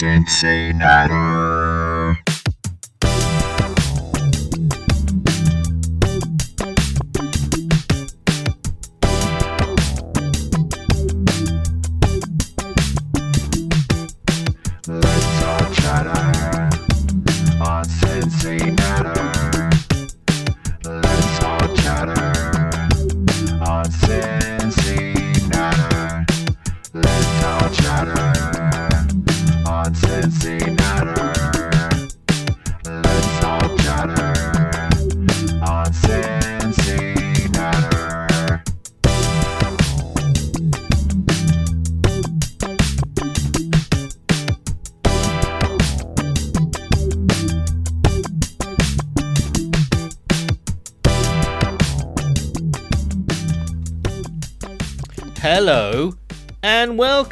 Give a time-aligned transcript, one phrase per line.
[0.00, 1.59] Cincinnati.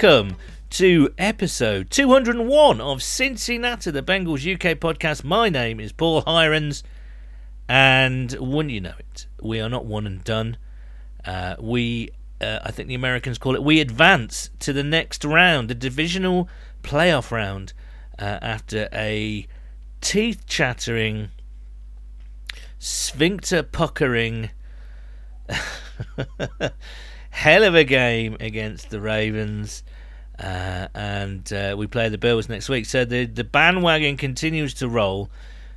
[0.00, 0.36] Welcome
[0.70, 5.24] to episode 201 of Cincinnati, the Bengals UK podcast.
[5.24, 6.84] My name is Paul Hirons,
[7.68, 10.56] and wouldn't you know it, we are not one and done.
[11.24, 15.68] Uh, we, uh, I think the Americans call it, we advance to the next round,
[15.68, 16.48] the divisional
[16.84, 17.72] playoff round,
[18.20, 19.48] uh, after a
[20.00, 21.30] teeth chattering,
[22.78, 24.50] sphincter puckering.
[27.38, 29.84] hell of a game against the Ravens.
[30.38, 32.86] Uh, and uh, we play the Bills next week.
[32.86, 35.30] So the, the bandwagon continues to roll.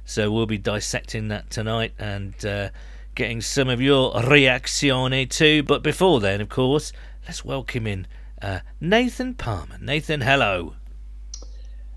[0.06, 2.70] So we'll be dissecting that tonight and uh,
[3.16, 5.64] getting some of your reazione too.
[5.64, 6.92] But before then, of course,
[7.26, 8.08] let's welcome in
[8.42, 9.78] uh, Nathan Palmer.
[9.80, 10.76] Nathan, hello.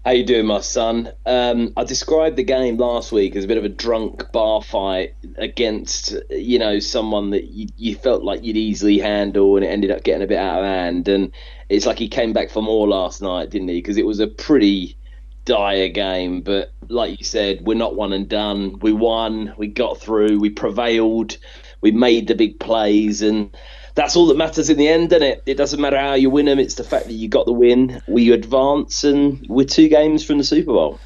[0.05, 1.13] How you doing, my son?
[1.25, 5.15] Um, I described the game last week as a bit of a drunk bar fight
[5.39, 9.91] against, you know, someone that you, you felt like you'd easily handle, and it ended
[9.91, 11.09] up getting a bit out of hand.
[11.09, 11.33] And
[11.71, 13.77] it's like he came back for more last night, didn't he?
[13.77, 14.99] Because it was a pretty
[15.47, 16.43] dire game.
[16.43, 18.79] But like you said, we're not one and done.
[18.81, 19.55] We won.
[19.57, 20.39] We got through.
[20.39, 21.39] We prevailed.
[21.81, 23.57] We made the big plays, and
[23.95, 25.43] that's all that matters in the end, doesn't it?
[25.47, 28.03] It doesn't matter how you win them; it's the fact that you got the win.
[28.09, 30.99] We advance, and we're two games from the Super Bowl.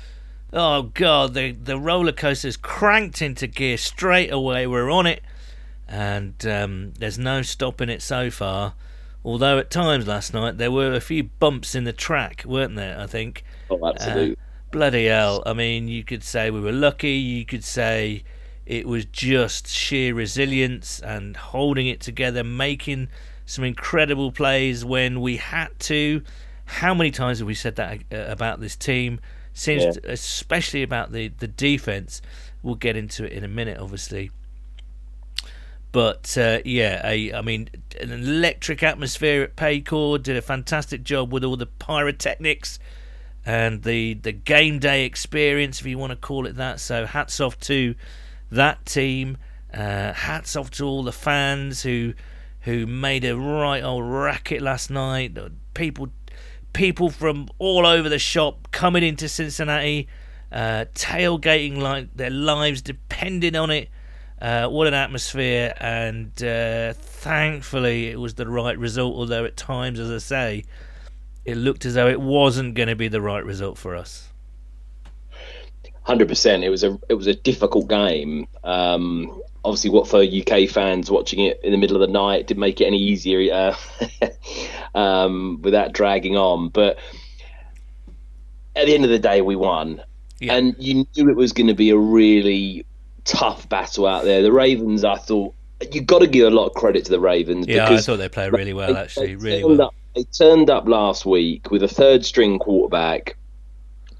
[0.53, 4.67] Oh god, the the roller coaster's cranked into gear straight away.
[4.67, 5.23] We're on it,
[5.87, 8.75] and um, there's no stopping it so far.
[9.25, 12.99] Although at times last night there were a few bumps in the track, weren't there?
[12.99, 13.45] I think.
[13.69, 14.33] Oh, absolutely.
[14.33, 15.43] Uh, bloody hell!
[15.45, 17.13] I mean, you could say we were lucky.
[17.13, 18.25] You could say
[18.69, 23.09] it was just sheer resilience and holding it together, making
[23.47, 26.23] some incredible plays when we had to.
[26.67, 29.21] How many times have we said that uh, about this team?
[29.55, 29.93] Seems, Yeah.
[30.05, 32.21] especially about the the defense.
[32.63, 34.31] We'll get into it in a minute, obviously.
[35.91, 41.33] But uh, yeah, a, I mean, an electric atmosphere at Paycor did a fantastic job
[41.33, 42.79] with all the pyrotechnics
[43.47, 46.81] and the the game day experience, if you want to call it that.
[46.81, 47.95] So hats off to
[48.51, 49.39] that team.
[49.73, 52.15] Uh, hats off to all the fans who
[52.61, 55.37] who made a right old racket last night.
[55.75, 56.09] People
[56.73, 60.09] people from all over the shop coming into Cincinnati,
[60.53, 63.89] uh, tailgating like their lives depended on it.
[64.41, 65.75] Uh, what an atmosphere!
[65.81, 69.17] And uh, thankfully, it was the right result.
[69.17, 70.65] Although at times, as I say,
[71.45, 74.29] it looked as though it wasn't going to be the right result for us.
[76.09, 76.65] Hundred percent.
[76.65, 78.49] It was a it was a difficult game.
[78.65, 82.61] Um, obviously, what for UK fans watching it in the middle of the night didn't
[82.61, 83.77] make it any easier uh,
[84.99, 86.71] um, without dragging on.
[86.71, 86.99] But
[88.75, 90.03] at the end of the day, we won,
[90.41, 90.55] Yeah.
[90.55, 92.87] and you knew it was going to be a really
[93.25, 94.41] tough battle out there.
[94.43, 95.55] The Ravens, I thought,
[95.93, 98.31] you got to give a lot of credit to the Ravens Yeah, I thought they
[98.31, 98.95] played really well.
[98.95, 99.83] they- Actually, they really well.
[99.89, 103.37] Up, they turned up last week with a third string quarterback,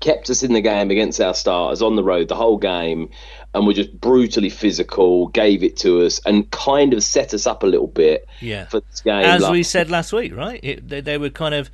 [0.01, 3.11] kept us in the game against our starters on the road the whole game,
[3.55, 7.63] and were just brutally physical, gave it to us, and kind of set us up
[7.63, 8.67] a little bit Yeah.
[8.67, 9.25] for this game.
[9.25, 10.61] As Like- we said last week, right?
[10.63, 11.71] It, they, they were kind of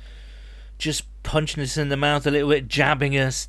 [0.79, 3.47] just punching us in the mouth a little bit, jabbing us,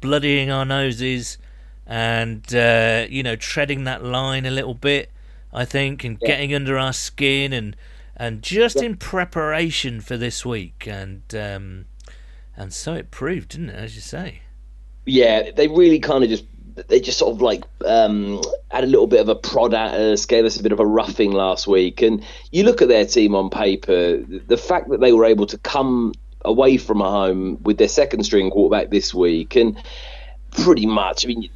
[0.00, 1.38] bloodying our noses,
[1.86, 5.10] and uh, you know, treading that line a little bit.
[5.52, 6.28] I think, and Yeah.
[6.28, 7.76] getting under our skin, and
[8.16, 11.84] and just in preparation for this week, and um,
[12.56, 13.76] and so it proved, didn't it?
[13.76, 14.40] As you say.
[15.04, 16.44] yeah, they really kind of just
[16.88, 20.26] they just sort of like um, had a little bit of a prod at us,
[20.26, 22.02] gave us a bit of a roughing last week.
[22.02, 25.58] And you look at their team on paper, the fact that they were able to
[25.58, 26.12] come
[26.44, 29.76] away from home with their second string quarterback this week and
[30.50, 31.48] pretty much, I mean,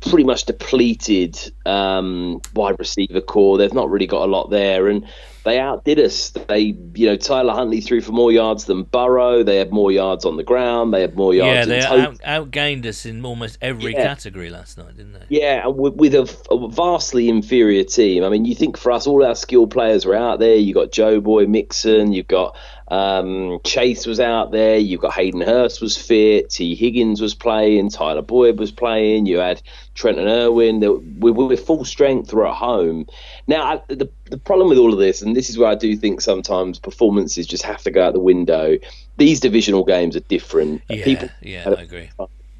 [0.00, 3.58] pretty much depleted um, wide receiver core.
[3.58, 5.06] They've not really got a lot there, and
[5.48, 6.30] they outdid us.
[6.48, 9.42] They, you know, Tyler Huntley threw for more yards than Burrow.
[9.42, 10.92] They had more yards on the ground.
[10.94, 11.68] They had more yards.
[11.68, 14.04] Yeah, they out, outgained us in almost every Yeah.
[14.06, 15.24] category last night, didn't they?
[15.28, 18.22] Yeah, with, with a, a vastly inferior team.
[18.24, 20.56] I mean, you think for us, all our skilled players were out there.
[20.56, 22.56] You got Joe Boy Mixon, you've got
[22.90, 27.90] um, Chase was out there, you've got Hayden Hurst was fit, Tee Higgins was playing,
[27.90, 29.26] Tyler Boyd was playing.
[29.26, 29.60] You had
[29.94, 30.80] Trenton Irwin.
[30.80, 32.32] They- We we were full strength.
[32.32, 33.06] We're at home.
[33.48, 35.96] Now, I, the the problem with all of this, and this is where I do
[35.96, 38.76] think sometimes performances just have to go out the window.
[39.16, 40.82] These divisional games are different.
[40.88, 42.10] Yeah, People yeah, I agree.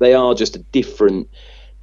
[0.00, 1.28] they are just a different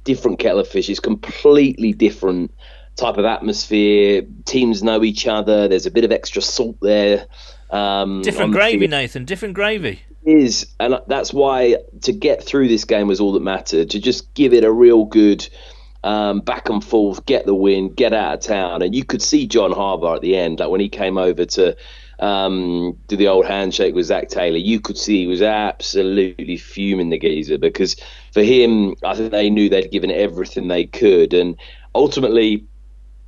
[0.04, 2.54] different kettle of fish it's completely different
[2.94, 7.26] type of atmosphere teams know each other there's a bit of extra salt there
[7.70, 8.86] um, Different gravy.
[8.86, 9.24] Nathan.
[9.24, 10.00] Different gravy.
[10.24, 14.32] is and that's why to get through this game was all that mattered to just
[14.34, 15.48] give it a real good
[16.06, 19.46] um, back and forth get the win get out of town and you could see
[19.46, 21.76] John Harbaugh at the end like when he came over to
[22.20, 27.10] um, do the old handshake with Zac Taylor you could see he was absolutely fuming
[27.10, 27.96] the geezer because
[28.32, 31.56] for him I think they knew they'd given everything they could and
[31.92, 32.66] ultimately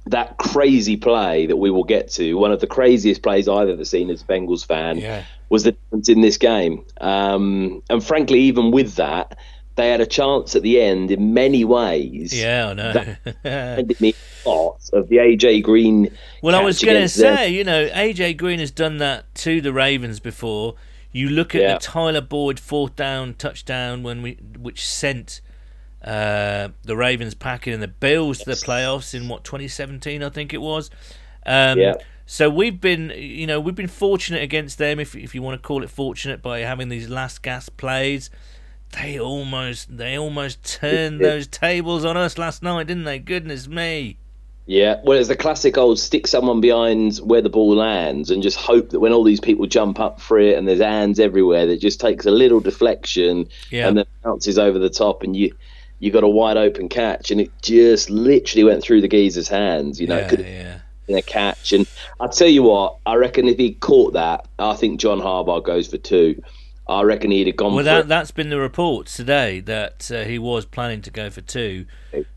[0.06, 3.84] that crazy play that we will get to, one of the craziest plays I've ever
[3.84, 5.24] seen as a Bengals fan, Yeah.
[5.50, 6.84] was the difference in this game.
[7.00, 9.36] Um, and frankly, even with that,
[9.78, 12.38] they had a chance at the end in many ways.
[12.38, 13.16] Yeah, I know.
[13.44, 14.14] Reminded me
[14.44, 16.10] a lot of the AJ Green.
[16.42, 17.36] Well, I was going to against them.
[17.36, 20.74] say, you know, AJ Green has done that to the Ravens before.
[21.10, 21.72] You look at Yeah.
[21.74, 25.40] the Tyler Boyd fourth down touchdown when we, which sent
[26.04, 30.52] uh, the Ravens packing in the Bills to the playoffs in what 2017, I think
[30.52, 30.90] it was.
[31.46, 31.94] Um, Yeah.
[32.30, 35.66] So we've been, you know, we've been fortunate against them, if if you want to
[35.66, 38.28] call it fortunate, by having these last gas plays.
[38.92, 43.18] They almost, they almost turned those tables on us last night, didn't they?
[43.18, 44.16] Goodness me.
[44.66, 48.58] Yeah, well, it's the classic old stick someone behind where the ball lands and just
[48.58, 51.80] hope that when all these people jump up for it and there's hands everywhere, that
[51.80, 53.88] just takes a little deflection Yeah.
[53.88, 55.54] and then bounces over the top and you
[56.00, 59.98] you got a wide open catch and it just literally went through the geezer's hands.
[60.00, 60.78] You know, yeah, could yeah.
[61.06, 61.72] been a catch.
[61.72, 61.86] And
[62.20, 65.88] I tell you what, I reckon if he caught that, I think John Harbaugh goes
[65.88, 66.40] for two.
[66.88, 70.24] I reckon he'd have gone Well, for that that's been the reports today that uh,
[70.24, 71.84] he was planning to go for two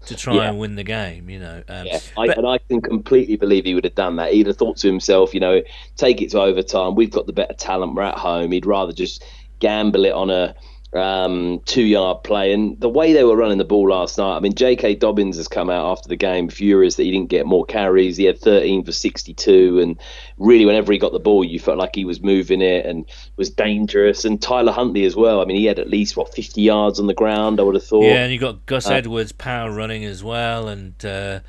[0.08, 0.50] to try Yeah.
[0.50, 1.30] and win the game.
[1.30, 4.18] You know, um, Yeah, I, but- and I can completely believe he would have done
[4.18, 4.34] that.
[4.34, 5.62] He'd have thought to himself, you know,
[5.96, 6.96] take it to overtime.
[6.96, 7.96] We've got the better talent.
[7.96, 8.52] We're at home.
[8.52, 9.24] He'd rather just
[9.60, 10.54] gamble it on a
[10.94, 12.52] um, two-yard play.
[12.54, 14.96] And the way they were running the ball last night, I mean, J.K.
[14.96, 18.18] Dobbins has come out after the game furious that he didn't get more carries.
[18.18, 19.98] He had 13 for 62, and
[20.38, 23.06] really, whenever he got the ball, you felt like he was moving it and
[23.38, 24.26] was dangerous.
[24.26, 25.42] And Tyler Huntley as well.
[25.42, 27.60] I mean, he had at least what 50 yards on the ground.
[27.60, 28.04] I would have thought.
[28.04, 30.68] yeah, and you got Gus Uh, Edwards power running as well.
[30.68, 31.40] And uh,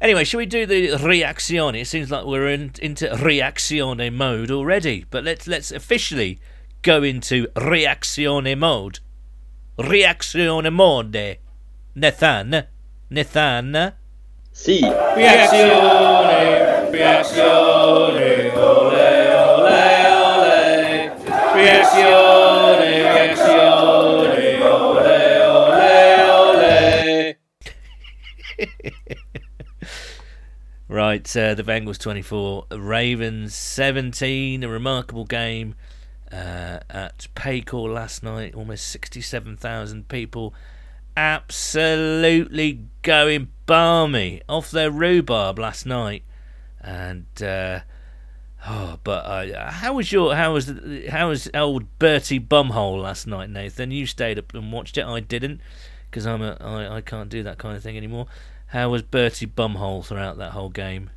[0.00, 1.80] anyway, should we do the reazione?
[1.80, 6.40] It seems like we're in, into reazione mode already, but let's let's officially
[6.82, 9.00] go into reazione mode.
[9.78, 11.38] Reazione mode.
[11.94, 12.66] Nathan,
[13.10, 13.92] Nathan.
[14.52, 14.80] See.
[14.82, 21.12] Reazione, reazione, ole, ole, ole.
[21.54, 27.38] Reazione, reazione, ole, ole, ole.
[30.88, 34.64] right, uh, the Bengals 24, Ravens 17.
[34.64, 35.74] A remarkable game
[36.32, 38.54] uh, at Paycor last night.
[38.54, 40.54] Almost 67,000 people
[41.16, 46.22] absolutely going balmy off their rhubarb last night,
[46.80, 47.80] and uh,
[48.66, 50.72] oh, but uh, how was your how was
[51.08, 53.90] how was old Bertie Bumhole last night, Nathan?
[53.90, 55.04] You stayed up and watched it.
[55.04, 55.60] I didn't
[56.10, 58.26] because I'm a I, I can't do that kind of thing anymore.
[58.68, 61.10] How was Bertie Bumhole throughout that whole game?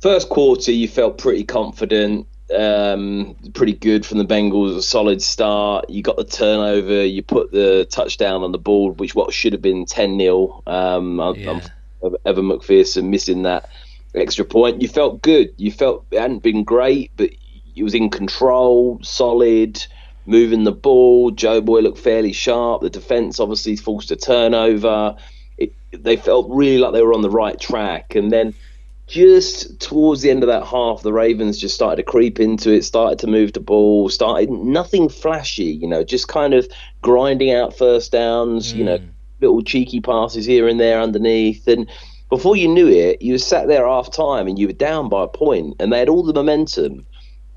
[0.00, 2.26] First quarter, you felt pretty confident,
[2.56, 4.76] um, pretty good from the Bengals.
[4.76, 5.90] A solid start.
[5.90, 7.04] You got the turnover.
[7.04, 11.20] You put the touchdown on the board, which what should have been ten 0 um,
[11.36, 11.60] Yeah.
[12.02, 13.68] I'm Evan McPherson missing that
[14.14, 14.82] extra point.
[14.82, 15.52] You felt good.
[15.56, 17.30] You felt it hadn't been great, but
[17.74, 19.84] it was in control, solid,
[20.26, 21.30] moving the ball.
[21.30, 22.82] Joe Boy looked fairly sharp.
[22.82, 25.16] The defense obviously forced a turnover.
[25.56, 28.54] It, they felt really like they were on the right track, and then
[29.08, 32.84] just towards the end of that half, the Ravens just started to creep into it,
[32.84, 36.68] started to move the ball, started nothing flashy, you know, just kind of
[37.02, 38.98] grinding out first downs, you know,
[39.40, 41.66] little cheeky passes here and there underneath.
[41.66, 41.88] And
[42.28, 45.24] before you knew it, you were sat there half time and you were down by
[45.24, 47.06] a point, and they had all the momentum.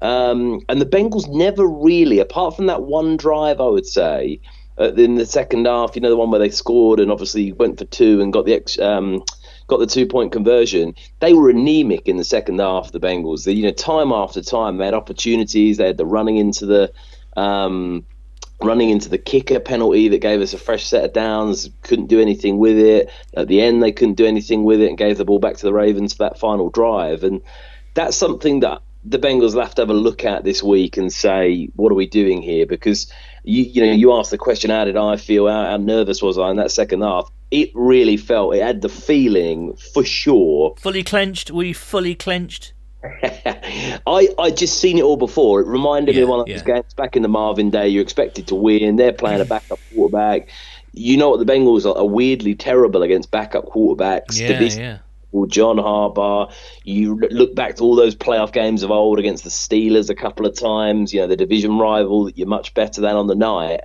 [0.02, 4.40] Um, and the Bengals never really, apart from that one drive, I would say,
[4.80, 7.78] uh, in the second half, you know, the one where they scored and obviously went
[7.78, 9.24] for two and got the ex, um,
[9.72, 10.94] got the two point conversion.
[11.20, 12.92] They were anemic in the second half.
[12.92, 15.78] The Bengals, they, you know, time after time, they had opportunities.
[15.78, 16.94] They had the running into the.
[17.36, 18.06] Um,
[18.64, 21.72] running into the kicker penalty that gave us a fresh set of downs.
[21.82, 23.10] Couldn't do anything with it.
[23.34, 25.66] At the end, they couldn't do anything with it and gave the ball back to
[25.66, 27.24] the Ravens for that final drive.
[27.24, 27.42] And
[27.96, 31.70] that's something that the Bengals have to have a look at this week and say,
[31.76, 32.68] what are we doing here?
[32.68, 33.12] Because
[33.44, 35.48] you, you know, you asked the question, how did I feel?
[35.48, 37.32] How, how nervous was I in that second half?
[37.52, 41.52] It really felt, it had the feeling for sure Fully clenched?
[41.52, 42.74] Were you fully clenched?
[43.04, 45.60] I I just seen it all before.
[45.62, 47.88] It reminded me of one of those games back in the Marvin day.
[47.88, 48.96] You're expected to win.
[48.96, 50.50] They're playing a backup quarterback.
[50.94, 51.46] You know what?
[51.46, 54.40] The Bengals are, are weirdly terrible against backup quarterbacks.
[54.40, 54.98] Yeah, Division- yeah.
[55.32, 56.54] or John Harbaugh.
[56.84, 60.46] You look back to all those playoff games of old against the Steelers a couple
[60.46, 61.12] of times.
[61.12, 63.82] You know the division rival that you're much better than on the night,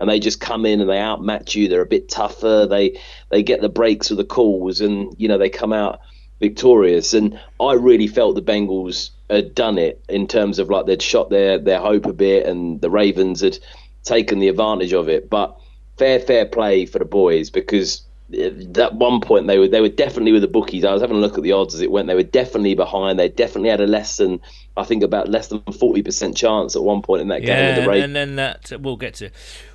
[0.00, 1.68] and they just come in and they outmatch you.
[1.68, 2.66] They're a bit tougher.
[2.66, 6.00] They they get the breaks or the calls, and you know they come out
[6.40, 7.12] victorious.
[7.12, 11.30] And I really felt the Bengals had done it in terms of like they'd shot
[11.30, 13.58] their their hope a bit, and the Ravens had
[14.02, 15.28] taken the advantage of it.
[15.28, 15.60] But
[15.98, 18.02] fair fair play for the boys because
[18.32, 20.82] eh, at one point they were they were definitely with the bookies.
[20.82, 22.08] I was having a look at the odds as it went.
[22.08, 23.18] They were definitely behind.
[23.18, 24.40] They definitely had a less than
[24.78, 27.84] I think about less than forty percent chance at one point in that game Yeah,
[27.84, 29.30] the and, and then that we'll get to.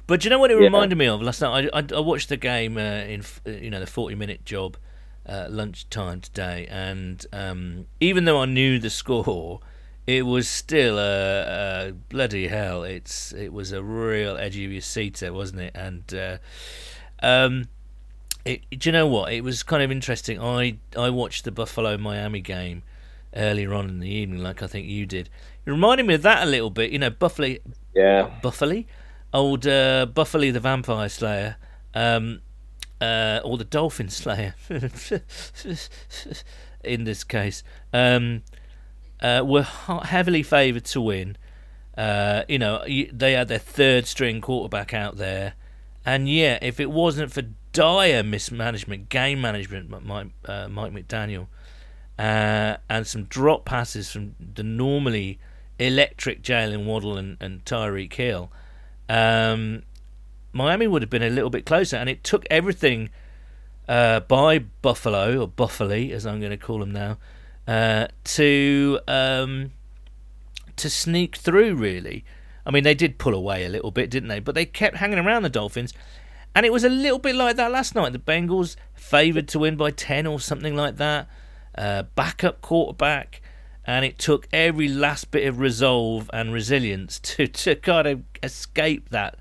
[0.08, 0.70] But do you know what it Yeah.
[0.70, 1.70] reminded me of last night?
[1.74, 4.78] I, I, I watched the game uh, in uh, you know the forty minute job
[5.28, 9.62] uh, lunchtime today, and um, even though I knew the score,
[10.06, 12.84] it was still a, a bloody hell.
[12.84, 15.72] It's it was a real edgy of your seater, wasn't it?
[15.76, 16.38] And uh,
[17.24, 17.66] um,
[18.46, 19.34] it, do you know what?
[19.34, 20.40] It was kind of interesting.
[20.40, 22.84] I I watched the Buffalo Miami game
[23.36, 25.30] earlier on in the evening, like I think you did.
[25.66, 26.92] It reminded me of that a little bit.
[26.92, 27.56] You know, Buffalo
[27.96, 28.84] Yeah, Buffalo,
[29.36, 31.58] old uh, Buffalo the Vampire Slayer,
[31.94, 32.42] um,
[33.02, 34.56] uh, or the Dolphin Slayer,
[36.84, 37.64] in this case,
[37.94, 38.42] um,
[39.22, 41.38] uh, were heavily favoured to win.
[41.98, 45.54] Uh, you know, they had their third string quarterback out there,
[46.06, 51.48] and yeah, if it wasn't for dire mismanagement, game management, Mike, uh, Mike McDaniel,
[52.18, 55.40] uh, and some drop passes from the normally
[55.78, 58.50] electric Jaylen Waddle and, and Tyreek Hill,
[59.10, 59.84] um,
[60.54, 61.98] Miami would have been a little bit closer.
[61.98, 63.10] And it took everything
[63.88, 67.18] uh, by Buffalo, or Buffalo as I'm going to call them now,
[67.68, 69.72] uh, to um,
[70.78, 71.76] to sneak through.
[71.76, 72.24] Really,
[72.66, 74.40] I mean, they did pull away a little bit, didn't they?
[74.40, 75.94] But they kept hanging around the Dolphins.
[76.56, 78.14] And it was a little bit like that last night.
[78.14, 81.28] The Bengals favoured to win by 10 or something like that.
[81.78, 83.42] Uh, backup quarterback.
[83.88, 89.10] And it took every last bit of resolve and resilience to, to kind of escape
[89.10, 89.38] that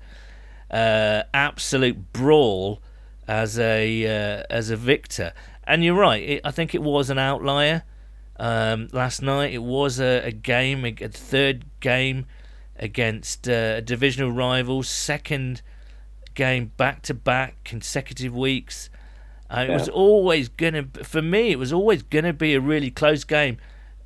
[0.69, 2.81] uh, absolute brawl
[3.27, 5.33] as a uh, as a victor.
[5.63, 6.21] And you're right.
[6.21, 7.83] It, I think it was an outlier
[8.37, 9.53] um, last night.
[9.53, 12.25] It was a, a game, a, a third game
[12.77, 15.61] against uh, a divisional rival, second
[16.33, 18.89] game back to back consecutive weeks.
[19.49, 23.23] Uh, it was always gonna, for me, it was always gonna be a really close
[23.23, 23.57] game.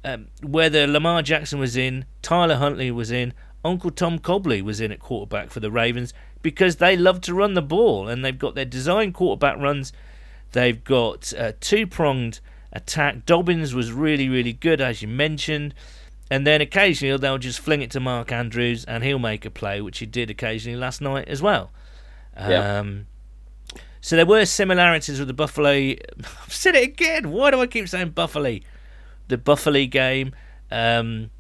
[0.03, 3.33] Um, whether Lamar Jackson was in, Tyler Huntley was in,
[3.65, 7.53] Uncle Tom Cobley was in at quarterback for the Ravens because they love to run
[7.53, 9.91] the ball and they've got their design quarterback runs.
[10.53, 12.39] They've got a two pronged
[12.71, 13.25] attack.
[13.25, 15.73] Dobbins was really, really good, as you mentioned.
[16.31, 19.81] And then occasionally they'll just fling it to Mark Andrews and he'll make a play,
[19.81, 21.71] which he did occasionally last night as well.
[22.37, 22.79] Yeah.
[22.79, 23.07] Um,
[24.01, 25.71] so there were similarities with the Buffalo.
[26.19, 27.31] I've said it again.
[27.31, 28.59] Why do I keep saying Buffalo?
[29.29, 30.35] The Buffalo game.
[30.69, 31.31] Um,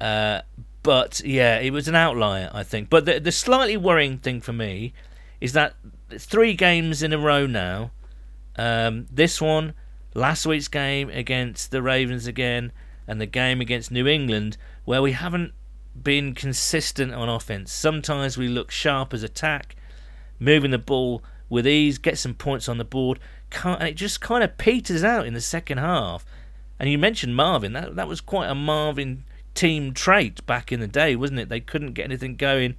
[0.00, 0.42] uh,
[0.82, 2.90] but yeah, it was an outlier, I think.
[2.90, 4.92] But the, the slightly worrying thing for me
[5.40, 5.74] is that
[6.18, 7.90] three games in a row now.
[8.56, 9.74] Um, this one,
[10.14, 12.72] last week's game against the Ravens again,
[13.06, 15.52] and the game against New England, where we haven't
[16.00, 17.72] been consistent on offense.
[17.72, 19.76] Sometimes we look sharp as attack,
[20.38, 23.18] moving the ball with ease, get some points on the board,
[23.64, 26.24] and it just kind of peters out in the second half.
[26.80, 27.74] And you mentioned Marvin.
[27.74, 31.50] That that was quite a Marvin team trait back in the day, wasn't it?
[31.50, 32.76] They couldn't get anything going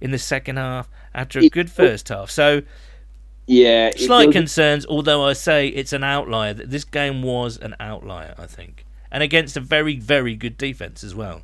[0.00, 2.30] in the second half after a good first half.
[2.30, 2.62] So
[3.46, 3.92] yeah.
[3.96, 6.52] slight concerns, although I say it's an outlier.
[6.52, 11.04] That This game was an outlier, I think, and against a very very good defense
[11.04, 11.42] as well.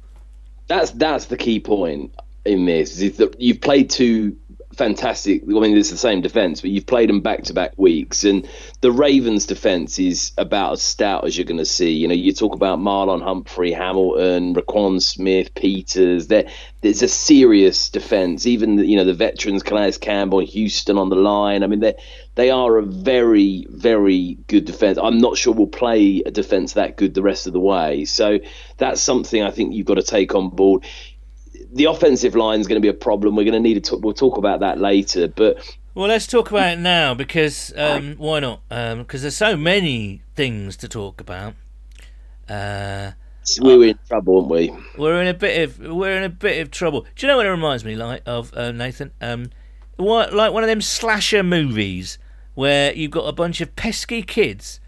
[0.67, 2.13] that's that's the key point
[2.45, 4.37] in this is that you've played two
[4.75, 5.43] fantastic.
[5.43, 8.49] I mean, it's the same defense, but you've played them back to back weeks, and
[8.81, 11.91] the Ravens' defense is about as stout as you're going to see.
[11.91, 16.29] You know, you talk about Marlon Humphrey, Hamilton, Roquan Smith, Peters.
[16.29, 16.49] There,
[16.83, 18.47] there's a serious defense.
[18.47, 21.63] Even you know the veterans, Calais Campbell, Houston on the line.
[21.63, 21.95] I mean, they
[22.37, 24.99] they are a very very good defense.
[25.03, 28.05] I'm not sure we'll play a defense that good the rest of the way.
[28.05, 28.39] So
[28.79, 30.85] that's something I think you've got to take on board
[31.73, 33.37] the offensive line is going to be a problem.
[33.37, 33.81] We're going to need to.
[33.81, 35.29] Talk, we'll talk about that later.
[35.29, 38.63] But Well, let's talk about it now because um, why not?
[38.69, 41.55] Because there's so many things to talk about.
[42.49, 43.13] Uh,
[43.63, 44.85] we were in trouble, weren't we?
[44.99, 47.07] we're in a bit of we're in a bit of trouble.
[47.17, 49.13] Do you know what it reminds me like of, uh, Nathan?
[49.21, 49.51] Um,
[49.97, 52.19] what like one of them slasher movies
[52.55, 54.81] where you've got a bunch of pesky kids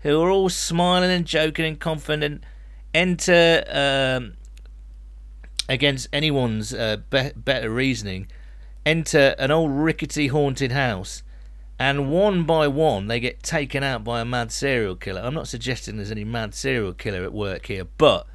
[0.00, 2.42] who are all smiling and joking and confident
[2.94, 4.34] enter um,
[5.68, 8.28] against anyone's uh, be- better reasoning,
[8.84, 11.22] enter an old rickety haunted house,
[11.78, 15.20] and one by one they get taken out by a mad serial killer.
[15.22, 18.26] I'm not suggesting there's any mad serial killer at work here, but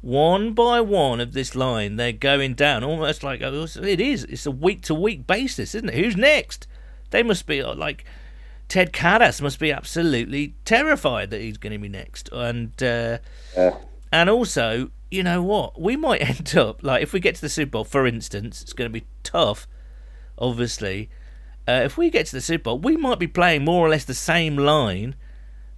[0.00, 4.24] one by one of this line they're going down almost like oh, it is.
[4.24, 5.94] It's a week to week basis, isn't it?
[5.94, 6.66] Who's next?
[7.10, 8.04] They must be uh, like
[8.68, 13.18] Ted Karras must be absolutely terrified that he's going to be next, and uh,
[14.12, 15.80] and also, you know what?
[15.80, 18.72] We might end up like if we get to the Super Bowl, for instance, it's
[18.72, 19.66] going to be tough.
[20.38, 21.08] Obviously,
[21.68, 24.04] uh, if we get to the Super Bowl, we might be playing more or less
[24.04, 25.14] the same line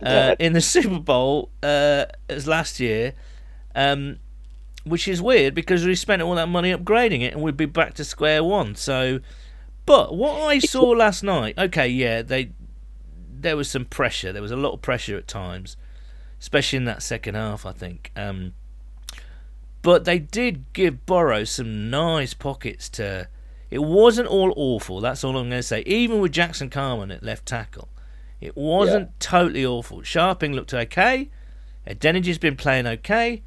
[0.02, 3.14] uh, in the Super Bowl uh, as last year,
[3.74, 4.18] um,
[4.84, 7.94] which is weird because we spent all that money upgrading it, and we'd be back
[7.94, 8.74] to square one.
[8.74, 9.20] So,
[9.86, 12.52] but what I saw last night, okay, yeah, they
[13.30, 14.32] there was some pressure.
[14.32, 15.76] There was a lot of pressure at times,
[16.40, 17.64] especially in that second half.
[17.64, 18.10] I think.
[18.16, 18.54] Um,
[19.88, 23.26] but they did give Burrow some nice pockets to.
[23.70, 25.00] It wasn't all awful.
[25.00, 25.80] That's all I'm going to say.
[25.86, 27.88] Even with Jackson Carman at left tackle,
[28.38, 30.00] it wasn't totally awful.
[30.02, 31.30] Scharping looked okay.
[31.86, 33.42] Adeniji has been playing okay,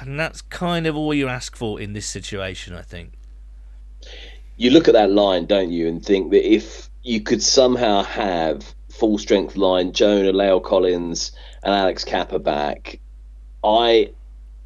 [0.00, 2.74] and that's kind of all you ask for in this situation.
[2.74, 3.12] I think.
[4.56, 8.74] You look at that line, don't you, and think that if you could somehow have
[8.88, 11.30] full strength line, Jonah, La'el Collins,
[11.62, 12.98] and Alex Cappa back,
[13.62, 14.10] I.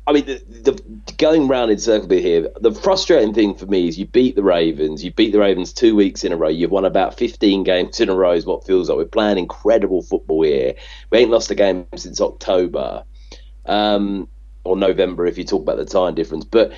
[0.07, 0.43] I mean, the,
[0.73, 2.51] the going round in circle here.
[2.61, 5.03] The frustrating thing for me is you beat the Ravens.
[5.03, 6.49] You beat the Ravens two weeks in a row.
[6.49, 8.33] You've won about fifteen games in a row.
[8.33, 10.75] Is what feels like we're playing incredible football here.
[11.11, 13.05] We ain't lost a game since October,
[13.65, 14.29] um,
[14.65, 16.45] or November if you talk about the time difference.
[16.45, 16.73] But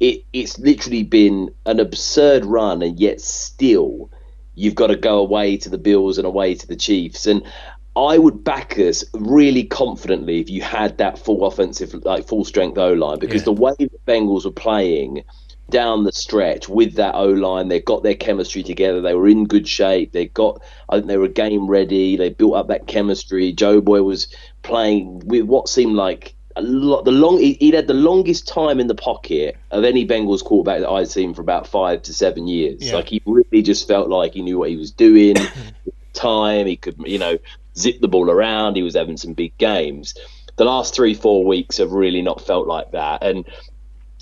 [0.00, 4.10] it, it's literally been an absurd run, and yet still
[4.54, 7.26] you've got to go away to the Bills and away to the Chiefs.
[7.26, 7.44] And
[7.94, 12.78] I would back us really confidently if you had that full offensive, like full strength
[12.78, 13.46] O line, because Yeah.
[13.46, 15.24] the way the Bengals were playing
[15.68, 19.00] down the stretch with that O line, they got their chemistry together.
[19.00, 20.12] They were in good shape.
[20.12, 22.16] They got, I think they were game ready.
[22.16, 23.52] They built up that chemistry.
[23.52, 24.26] Joe Boy was
[24.62, 27.04] playing with what seemed like a lot.
[27.04, 30.80] The long he, he'd had the longest time in the pocket of any Bengals quarterback
[30.80, 32.82] that I'd seen for about five to seven years.
[32.88, 32.96] Yeah.
[32.96, 35.36] Like he really just felt like he knew what he was doing.
[36.12, 37.38] time he could, you know,
[37.76, 38.76] zip the ball around.
[38.76, 40.14] He was having some big games.
[40.56, 43.22] The last three, four weeks have really not felt like that.
[43.22, 43.44] And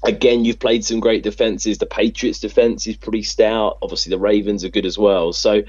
[0.05, 1.79] again, you've played some great defenses.
[1.79, 3.79] The Patriots' defense is pretty stout.
[3.83, 5.33] Obviously, the Ravens are good as well.
[5.33, 5.63] So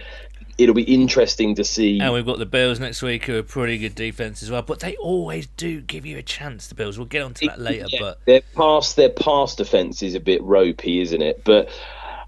[0.57, 1.99] it'll be interesting to see.
[1.99, 4.61] And we've got the Bills next week, who are pretty good defense as well.
[4.61, 6.67] But they always do give you a chance.
[6.67, 6.97] The Bills.
[6.97, 7.85] We'll get onto that later.
[7.89, 11.43] Yeah, But their past their past defense is a bit ropey, isn't it?
[11.43, 11.69] But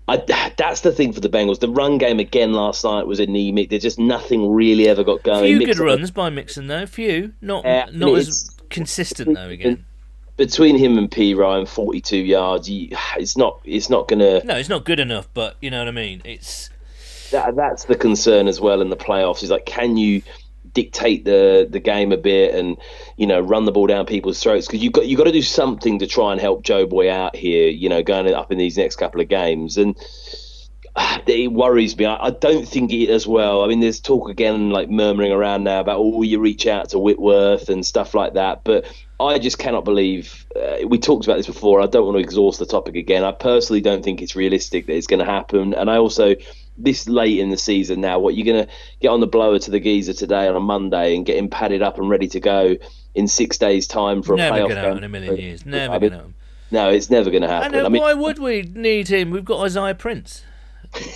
[0.08, 0.18] I,
[0.58, 1.60] that's the thing for the Bengals.
[1.60, 3.70] The run game again last night was anemic.
[3.70, 5.58] There's just nothing really ever got going.
[5.58, 6.86] few good runs by Mixon though.
[6.86, 9.48] Few, not Yeah, not as consistent though.
[9.48, 9.86] Again,
[10.36, 12.70] between him and Perine, 42 yards.
[12.70, 13.62] You, it's not.
[13.64, 14.44] It's not gonna.
[14.44, 15.30] no, it's not good enough.
[15.34, 16.22] But you know what I mean.
[16.26, 16.70] It's
[17.32, 19.42] That, that's the concern as well in the playoffs.
[19.42, 20.22] Is like, can you
[20.74, 22.78] dictate the the game a bit and
[23.18, 25.42] you know run the ball down people's throats because you've got you got to do
[25.42, 27.70] something to try and help Joe Boy out here.
[27.70, 29.96] You know, going up in these next couple of games and.
[30.96, 32.06] ah, It worries me.
[32.06, 33.64] I I don't think it as well.
[33.64, 37.00] I mean, there's talk again, like murmuring around now about, oh, you reach out to
[37.00, 38.64] Whitworth and stuff like that.
[38.64, 38.86] But
[39.20, 40.46] I just cannot believe.
[40.56, 41.82] Uh, we talked about this before.
[41.82, 43.24] I don't want to exhaust the topic again.
[43.24, 45.74] I personally don't think it's realistic that it's going to happen.
[45.74, 46.36] And I also,
[46.78, 49.72] this late in the season now, what you're going to get on the blower to
[49.72, 52.76] the geezer today on a Monday and get him padded up and ready to go
[53.14, 54.98] in six days' time for a never playoff going to happen game.
[54.98, 55.66] in a million years.
[55.66, 56.34] Never I going mean, to happen.
[56.72, 57.72] No, it's never going to happen.
[57.72, 57.86] know.
[57.86, 59.30] I mean, why would we need him?
[59.30, 60.44] We've got Isaiah Prince.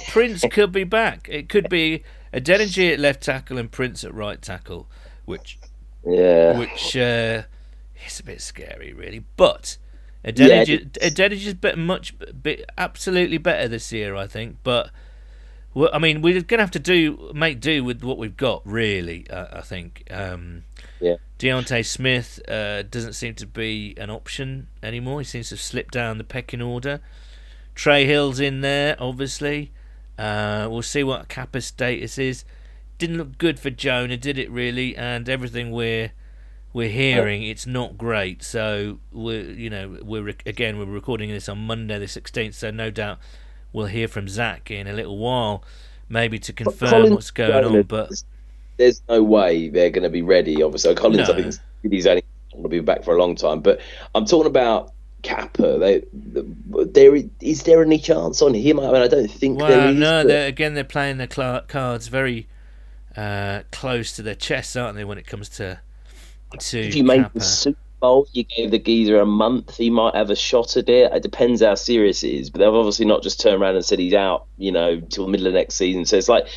[0.09, 1.27] Prince could be back.
[1.31, 4.87] It could be Adeniji at left tackle and Prince at right tackle,
[5.25, 5.57] which
[6.05, 7.43] yeah, which uh,
[8.05, 9.25] is a bit scary, really.
[9.35, 9.77] But
[10.23, 12.13] Adeniji, Yeah, is much,
[12.77, 14.57] absolutely better this year, I think.
[14.63, 14.91] But
[15.77, 18.63] well, I mean, we're going to have to do make do with what we've got,
[18.65, 19.29] really.
[19.29, 20.07] Uh, I think.
[20.09, 20.63] Um,
[20.99, 21.17] Yeah.
[21.37, 25.19] D'Ante Smith uh, doesn't seem to be an option anymore.
[25.19, 26.99] He seems to have slipped down the pecking order.
[27.75, 29.71] Trey Hill's in there, obviously.
[30.17, 32.43] Uh, we'll see what Cappa's status is.
[32.97, 34.97] Didn't look good for Jonah, did it really?
[34.97, 36.11] And everything we're
[36.73, 38.41] we're hearing, it's not great.
[38.41, 42.55] So we're you know we're again we're recording this on Monday the sixteenth.
[42.55, 43.19] So no doubt
[43.73, 45.63] we'll hear from Zac in a little while,
[46.09, 47.81] maybe to confirm Collins what's going on.
[47.83, 48.11] But
[48.77, 50.61] there's no way they're going to be ready.
[50.63, 51.33] Obviously, Collins, No.
[51.35, 51.55] I think
[51.89, 53.61] he's only going to be back for a long time.
[53.61, 53.79] But
[54.15, 54.91] I'm talking about
[55.23, 55.77] Cappa.
[55.79, 58.79] They, there is there any chance on him?
[58.79, 59.95] I mean, I don't think Well, is.
[59.97, 62.47] no, but- they're, again, they're playing their cla cards very
[63.15, 65.79] uh, close to their chests, aren't they, when it comes to
[66.59, 67.39] to if you make Cappa?
[67.39, 70.89] the Super Bowl, you gave the geezer a month, he might have a shot at
[70.89, 71.11] it.
[71.11, 72.49] It depends how serious it is.
[72.49, 75.31] But they've obviously not just turned around and said he's out, you know, till the
[75.31, 76.05] middle of next season.
[76.05, 76.47] So it's like,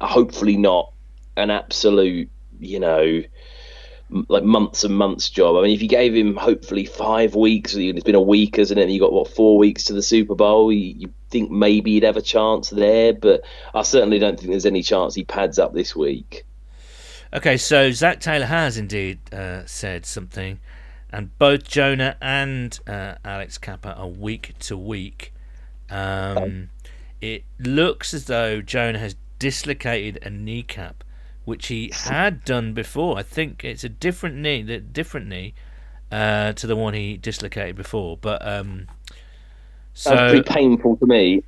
[0.00, 0.92] hopefully not
[1.36, 3.22] an absolute, you know,
[4.28, 5.56] like months and months job.
[5.56, 8.82] I mean, if you gave him hopefully five weeks, it's been a week, hasn't it?
[8.82, 10.72] And you got what four weeks to the Super Bowl.
[10.72, 13.42] You, you think maybe he'd have a chance there, but
[13.74, 16.44] I certainly don't think there's any chance he pads up this week.
[17.32, 20.58] Okay, so Zac Taylor has indeed uh, said something,
[21.12, 25.32] and both Jonah and uh, Alex Cappa are week to week.
[25.90, 26.70] Um,
[27.20, 31.02] it looks as though Jonah has dislocated a kneecap,
[31.44, 33.18] which he had done before.
[33.18, 35.54] I think it's a different knee, the different knee
[36.12, 38.16] uh, to the one he dislocated before.
[38.16, 38.86] But um,
[39.92, 41.42] so pretty painful to me.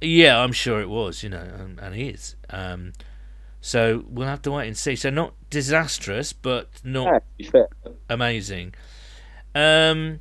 [0.00, 2.36] yeah, I'm sure it was, you know, and, and he is.
[2.50, 2.92] Um,
[3.60, 4.96] so we'll have to wait and see.
[4.96, 7.68] So not disastrous, but not Yeah, to be fair.
[8.10, 8.74] amazing.
[9.54, 10.20] Um,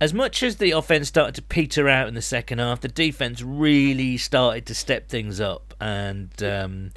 [0.00, 3.42] as much as the offense started to peter out in the second half, the defense
[3.42, 6.90] really started to step things up, and um,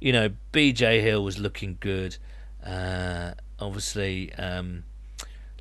[0.00, 2.16] you know BJ Hill was looking good.
[2.64, 4.84] Uh, obviously, um,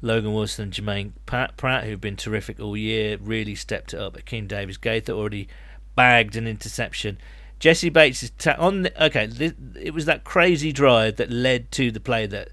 [0.02, 4.16] Logan Wilson and Jermaine Pat Pratt, who've been terrific all year, really stepped it up.
[4.16, 5.48] Akeem Davis Gaither already
[5.96, 7.18] bagged an interception.
[7.60, 8.84] Jessie Bates is ta- on.
[8.84, 12.50] The, okay, th- it was that crazy drive that led to the play that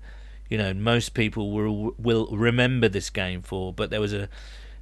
[0.55, 3.73] you know most people will will remember this game for.
[3.73, 4.29] But there was a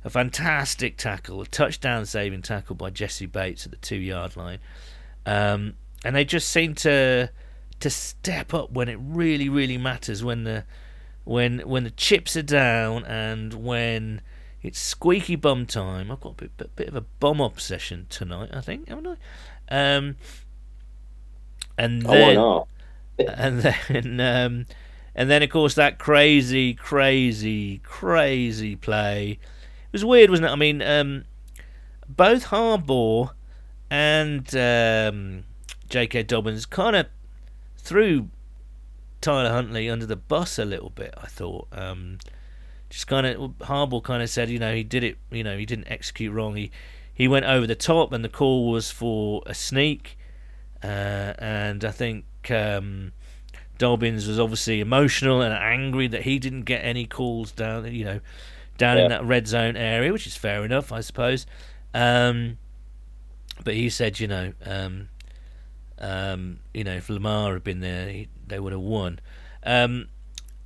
[0.05, 4.59] a fantastic tackle, a touchdown saving tackle by Jessie Bates at the two yard line,
[5.25, 5.73] um,
[6.05, 7.31] and they just seem to
[7.81, 10.65] to step up when it really really matters when the
[11.25, 14.21] when when the chips are down and when
[14.61, 16.11] it's squeaky bum time.
[16.11, 19.07] I've got a bit, bit, bit of a bum obsession tonight, I think, haven't
[19.71, 19.97] I?
[19.97, 20.17] Um,
[21.79, 22.69] and Oh, then not?
[23.19, 24.67] and then um,
[25.15, 29.33] and then of course that crazy, crazy, crazy play.
[29.33, 30.53] It was weird, wasn't it?
[30.53, 31.25] I mean, um,
[32.09, 33.31] both Harbaugh
[33.91, 35.45] and um,
[35.89, 36.23] J.K.
[36.25, 37.07] Dobbins kind of
[37.77, 38.31] threw
[39.21, 41.15] Tyler Huntley under the bus a little bit.
[41.21, 41.69] I thought.
[41.73, 42.19] Um,
[42.89, 45.17] just kind of Harbaugh kind of said, you know, he did it.
[45.31, 46.57] You know, he didn't execute wrong.
[46.57, 46.71] He
[47.15, 50.19] he went over the top, and the call was for a sneak.
[50.83, 53.13] Uh, and I think um,
[53.83, 58.21] Dobbins was obviously emotional and angry that he didn't get any calls down, you know,
[58.79, 61.47] down in that red zone area, which is fair enough, I suppose.
[61.93, 62.59] Um,
[63.65, 65.09] but he said, you know, um,
[65.99, 69.19] um, you know, if Lamar had been there, he, they would have won.
[69.65, 70.07] Um,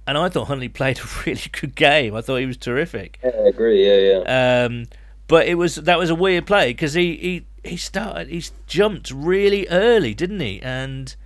[0.07, 2.15] and I thought Huntley played a really good game.
[2.15, 3.19] I thought he was terrific.
[3.25, 3.87] Yeah, I agree.
[3.87, 4.65] Yeah, yeah.
[4.67, 4.89] Um,
[5.27, 9.11] but it was that was a weird play because he, he he started he jumped
[9.11, 10.61] really early, didn't he?
[10.61, 11.17] And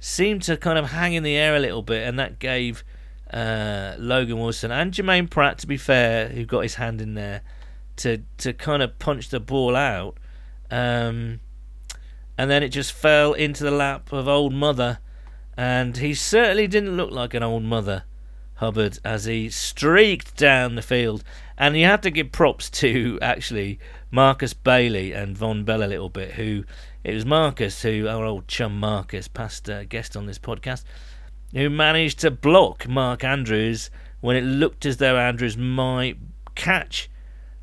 [0.00, 2.82] seemed to kind of hang in the air a little bit, and that gave
[3.32, 7.42] uh, Logan Wilson and Jermaine Pratt, to be fair, who got his hand in there,
[7.96, 10.16] to to kind of punch the ball out.
[10.70, 11.40] Um,
[12.36, 14.98] and then it just fell into the lap of old mother,
[15.56, 18.04] and he certainly didn't look like an old mother.
[18.60, 21.24] Hubbard as he streaked down the field.
[21.56, 23.78] And you have to give props to actually
[24.10, 26.64] Markus Bailey and Vonn Bell a little bit, who
[27.04, 30.84] it was Markus, who our old chum Markus, past uh, guest on this podcast,
[31.52, 36.18] who managed to block Mark Andrews when it looked as though Andrews might
[36.54, 37.08] catch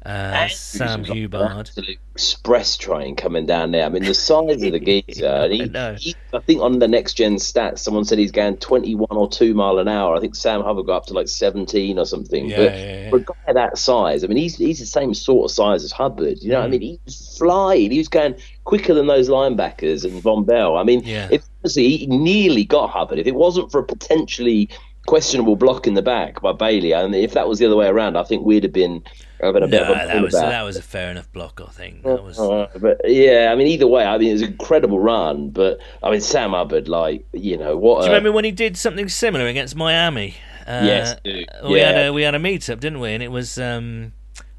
[0.05, 1.35] uh, Sam Hubbard.
[1.51, 3.85] absolute express train coming down there.
[3.85, 5.25] I mean, the size of the geezer.
[5.27, 8.57] and he, I he- I think on the next gen stats, someone said he's going
[8.57, 10.15] 21 or 2 mile an hour.
[10.15, 12.45] I think Sam Hubbard got up to like 17 or something.
[12.49, 13.09] Yeah, but yeah, yeah.
[13.09, 15.91] for a guy that size, I mean, he's he's the same sort of size as
[15.91, 16.41] Hubbard.
[16.41, 16.71] You know, what I Mm.
[16.71, 17.91] mean, he was flying.
[17.91, 18.35] He was going
[18.67, 20.77] quicker than those linebackers and Vonn Bell.
[20.77, 21.27] I mean, Yeah.
[21.31, 24.69] if he nearly got Hubbard, if it wasn't for a potentially
[25.07, 26.91] questionable block in the back by Bailey.
[26.91, 29.01] And if that was the other way around, I think we'd have been
[29.39, 30.49] a bit No, of a that was about.
[30.49, 32.03] that was a fair enough block, I think.
[32.03, 34.99] That was Uh, but yeah, I mean, either way, I mean, it was an incredible
[34.99, 35.49] run.
[35.51, 38.01] But I mean, Sam Hubbard, like you know, what?
[38.01, 40.35] Do you a- remember when he did something similar against Miami?
[40.67, 41.47] Uh, Yes, dude.
[41.69, 43.11] We had a we had a meet up, didn't we?
[43.13, 44.11] And it was um,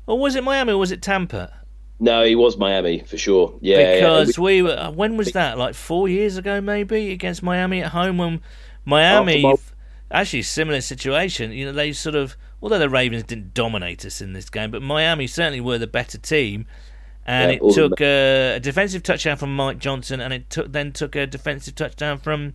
[0.07, 1.53] or was it Miami or was it Tampa?
[2.01, 3.59] No, he was Miami for sure.
[3.61, 3.95] Yeah, yeah.
[3.97, 4.71] because we were.
[4.79, 5.59] uh, When was that?
[5.59, 8.19] Like four years ago, maybe against Miami at home.
[8.19, 8.41] When
[8.85, 9.75] Miami, After
[10.11, 11.53] actually similar situation.
[11.53, 14.83] You know, they sort of although the Ravens didn't dominate us in this game, but
[14.83, 16.67] Miami certainly were the better team.
[17.27, 20.93] And Yeah, it took a, a defensive touchdown from Mike Johnson, and it took then
[20.93, 22.55] took a defensive touchdown from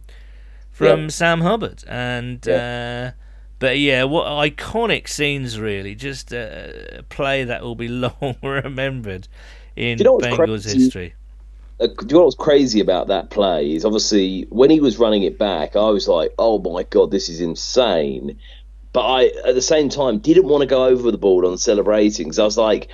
[0.71, 1.07] from Yeah.
[1.09, 1.83] Sam Hubbard.
[1.87, 3.11] And uh,
[3.59, 5.95] but yeah, what iconic scenes really.
[5.95, 9.27] Just a a play that will be long remembered
[9.75, 10.79] in you know Bengals crazy?
[10.79, 11.13] history.
[11.79, 15.23] uh, do you know what's crazy about that play is obviously when he was running
[15.23, 18.37] it back, I was like, "Oh my god, this is insane!"
[18.93, 22.27] But I, at the same time, didn't want to go over the ball on celebrating
[22.27, 22.89] because I was like,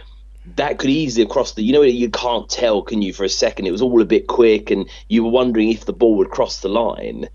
[0.56, 1.64] that could easily cross the.
[1.64, 3.14] You know, you can't tell, can you?
[3.14, 5.94] For a second, it was all a bit quick, and you were wondering if the
[5.94, 7.30] ball would cross the line.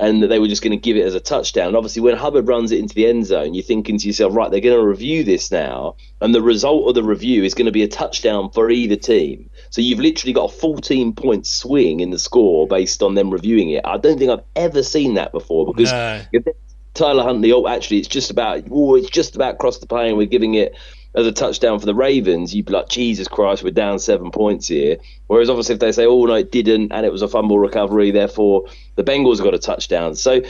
[0.00, 1.68] And that they were just going to give it as a touchdown.
[1.68, 4.48] And obviously, when Hubbard runs it into the end zone, you're thinking to yourself, right,
[4.48, 7.72] they're going to review this now, and the result of the review is going to
[7.72, 9.50] be a touchdown for either team.
[9.70, 13.70] So you've literally got a 14 point swing in the score based on them reviewing
[13.70, 13.84] it.
[13.84, 16.22] I don't think I've ever seen that before because No.
[16.94, 20.16] Tyler Huntley, oh, actually, it's just about, oh, it's just about crossed the plane.
[20.16, 20.74] We're giving it
[21.14, 22.54] as a touchdown for the Ravens.
[22.54, 24.98] You'd be like, Jesus Christ, we're down seven points here.
[25.26, 28.10] Whereas obviously, if they say, oh no, it didn't, and it was a fumble recovery,
[28.10, 28.66] therefore
[28.96, 30.14] the Bengals got a touchdown.
[30.14, 30.42] So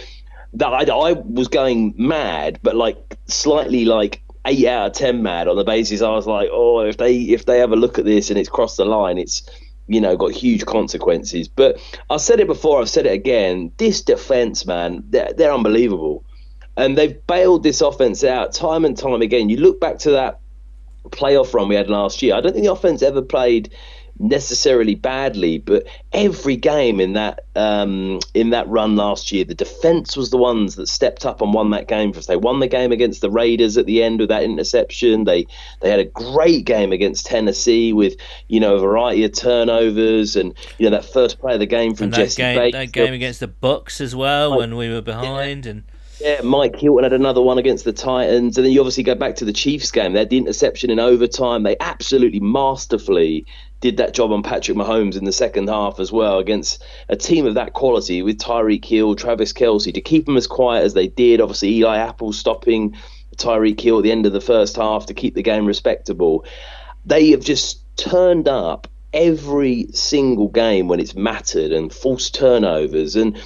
[0.54, 5.46] that I, I was going mad, but like slightly like eight out of ten mad
[5.48, 8.04] on the basis I was like, oh, if they if they have a look at
[8.04, 9.48] this and it's crossed the line, it's
[9.86, 11.48] you know got huge consequences.
[11.48, 13.72] But I've said it before, I've said it again.
[13.76, 16.24] This defense, man, they're, they're unbelievable,
[16.76, 19.48] and they've bailed this offense out time and time again.
[19.48, 20.40] You look back to that
[21.08, 22.34] playoff run we had last year.
[22.34, 23.70] I don't think the offense ever played
[24.20, 30.16] necessarily badly, but every game in that um, in that run last year, the defense
[30.16, 32.26] was the ones that stepped up and won that game for us.
[32.26, 35.24] They won the game against the Raiders at the end with that interception.
[35.24, 35.46] They
[35.80, 38.16] they had a great game against Tennessee with
[38.48, 41.94] you know a variety of turnovers and you know that first play of the game
[41.94, 42.76] from And that Jessie game, Bates.
[42.76, 45.84] that game against the Bucks as well, when we were behind, and
[46.20, 49.36] Yeah, Mike Hilton had another one against the Titans, and then you obviously go back
[49.36, 50.12] to the Chiefs game.
[50.12, 51.62] They had the interception in overtime.
[51.62, 53.46] They absolutely masterfully
[53.80, 57.46] did that job on Patrick Mahomes in the second half as well against a team
[57.46, 61.06] of that quality with Tyreek Hill, Travis Kelce to keep them as quiet as they
[61.06, 61.40] did.
[61.40, 62.96] Obviously, Eli Apple stopping
[63.36, 66.44] Tyreek Hill at the end of the first half to keep the game respectable.
[67.04, 73.40] They have just turned up every single game when it's mattered and forced turnovers and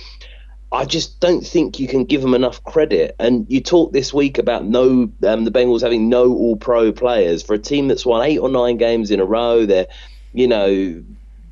[0.72, 3.14] I just don't think you can give them enough credit.
[3.18, 7.42] And you talked this week about no, um, the Bengals having no All Pro players
[7.42, 9.66] for a team that's won eight or nine games in a row.
[9.66, 9.86] They're,
[10.32, 11.02] you know,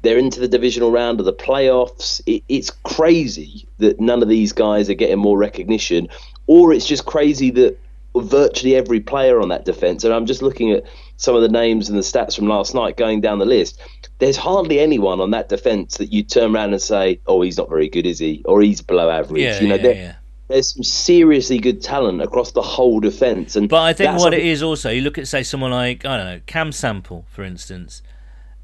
[0.01, 2.23] they're into the divisional round of the playoffs.
[2.25, 6.09] It, it's crazy that none of these guys are getting more recognition,
[6.47, 7.79] or it's just crazy that
[8.17, 10.03] virtually every player on that defense.
[10.03, 10.85] And I'm just looking at
[11.21, 13.79] some of the names and the stats from last night going down the list.
[14.21, 17.69] There's hardly anyone on that defense that you turn around and say, "Oh, he's not
[17.69, 19.43] very good, is he?" Or he's below average.
[19.43, 20.15] yeah, you know, yeah, there- yeah.
[20.49, 23.55] there's some seriously good talent across the whole defense.
[23.55, 26.17] And But I think what it is also, you look at say someone like I
[26.17, 28.03] don't know Cam Sample, for instance.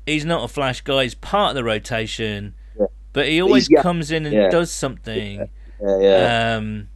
[0.07, 1.03] He's not a flash guy.
[1.03, 2.87] He's part of the rotation, Yeah.
[3.13, 5.49] but he always comes in and does something.
[5.83, 6.57] Yeah, yeah.
[6.57, 6.89] Um,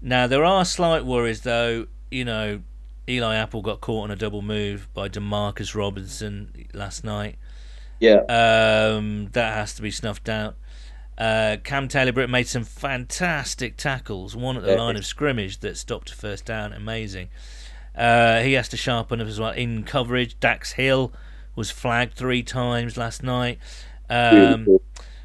[0.00, 1.86] now there are slight worries, though.
[2.10, 2.60] You know,
[3.08, 7.36] Eli Apple got caught on a double move by Demarcus Robinson last night.
[8.00, 8.20] yeah.
[8.28, 10.56] Um, that has to be snuffed out.
[11.16, 14.36] Uh, Cam Taylor Britt made some fantastic tackles.
[14.36, 14.78] One at the Yeah.
[14.82, 16.72] line of scrimmage that stopped a first down.
[16.72, 17.28] Amazing.
[17.96, 20.38] Uh, he has to sharpen up as well in coverage.
[20.38, 21.12] Dax Hill
[21.56, 23.58] was flagged three times last night.
[24.08, 24.78] Um,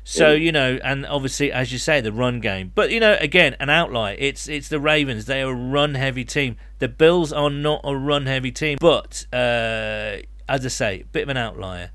[0.03, 2.71] so you know, and obviously, as you say, the run game.
[2.73, 4.15] But you know, again, an outlier.
[4.17, 5.25] It's it's the Ravens.
[5.25, 6.57] They are a run heavy team.
[6.83, 8.77] The Bills are not a run heavy team.
[8.77, 10.17] But uh,
[10.49, 11.91] as I say, bit of an outlier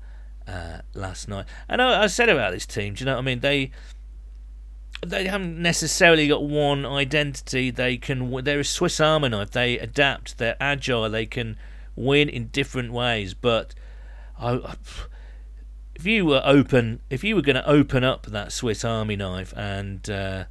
[0.47, 1.45] uh, last night.
[1.67, 2.95] And I, I said about this team.
[2.95, 3.41] Do you know what I mean?
[3.41, 3.69] They
[5.05, 7.69] they haven't necessarily got one identity.
[7.69, 8.43] They can.
[8.43, 9.51] They're a Swiss Army knife.
[9.51, 10.39] They adapt.
[10.39, 11.07] They're agile.
[11.07, 11.55] They can
[11.95, 13.35] win in different ways.
[13.35, 13.75] But
[14.39, 14.73] I,
[15.93, 19.53] if you were open, if you were going to open up that Swiss Army knife
[19.55, 20.45] and uh,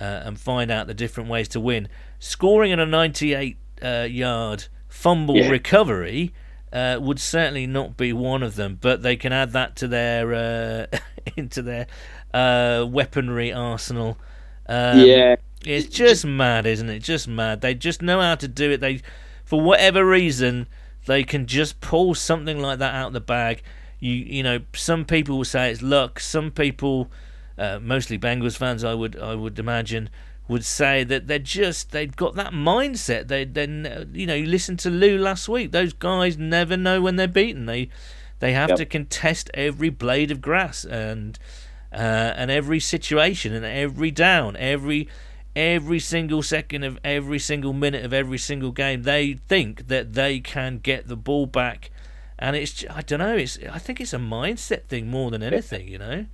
[0.00, 1.88] uh, and find out the different ways to win,
[2.18, 5.48] scoring in a 98 uh, yard fumble Yeah.
[5.50, 6.32] recovery
[6.72, 8.78] uh, would certainly not be one of them.
[8.80, 10.98] But they can add that to their uh,
[11.36, 11.86] into their
[12.34, 14.18] uh, weaponry arsenal.
[14.68, 15.36] Um, yeah.
[15.64, 17.00] It's just mad, isn't it?
[17.02, 17.60] Just mad.
[17.62, 18.80] They just know how to do it.
[18.80, 19.00] They,
[19.44, 20.68] for whatever reason,
[21.06, 23.62] they can just pull something like that out of the bag.
[23.98, 26.20] You you know, some people will say it's luck.
[26.20, 27.10] Some people,
[27.58, 30.10] uh, mostly Bengals fans, I would I would imagine,
[30.48, 33.28] would say that they're just they've got that mindset.
[33.28, 35.72] They then you know you listen to Lou last week.
[35.72, 37.66] Those guys never know when they're beaten.
[37.66, 37.90] They
[38.40, 38.78] they have Yep.
[38.78, 41.38] to contest every blade of grass and
[41.92, 41.96] uh,
[42.36, 45.08] and every situation and every down, every
[45.56, 49.02] every single second of every single minute of every single game.
[49.02, 51.90] They think that they can get the ball back,
[52.38, 53.36] and it's I don't know.
[53.36, 55.88] It's I think it's a mindset thing more than anything.
[55.88, 56.26] You know.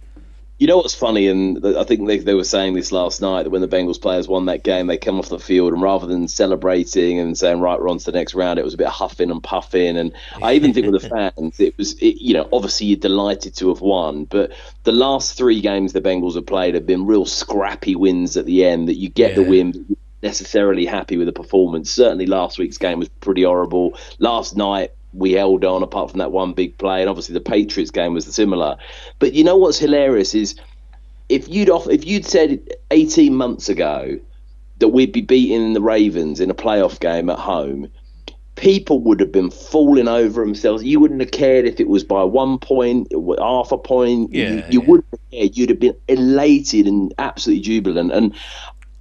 [0.57, 3.51] You know what's funny, and I think they, they were saying this last night that
[3.51, 6.29] when the Bengals players won that game, they come off the field and rather than
[6.29, 8.93] celebrating and saying right, we're on to the next round, it was a bit of
[8.93, 9.97] huffing and puffing.
[9.97, 13.57] And I even think with the fans, it was it, you know obviously you're delighted
[13.57, 14.53] to have won, but
[14.85, 18.65] the last three games the Bengals have played have been real scrappy wins at the
[18.65, 18.87] end.
[18.89, 21.91] That you get the win, but you're necessarily happy with the performance.
[21.91, 23.99] Certainly last week's game was pretty horrible.
[24.21, 27.91] Last night we held on apart from that one big play, and obviously the Patriots
[27.91, 28.77] game was similar.
[29.19, 30.55] But you know what's hilarious is
[31.29, 34.19] if you'd off if you'd said 18 months ago
[34.79, 37.89] that we'd be beating the Ravens in a playoff game at home,
[38.57, 40.85] people would have been falling over themselves.
[40.85, 44.33] You wouldn't have cared if it was by one point, half a point.
[44.33, 44.87] you, Yeah, you yeah.
[44.87, 45.57] wouldn't have cared.
[45.57, 48.13] You'd have been elated and absolutely jubilant.
[48.13, 48.35] And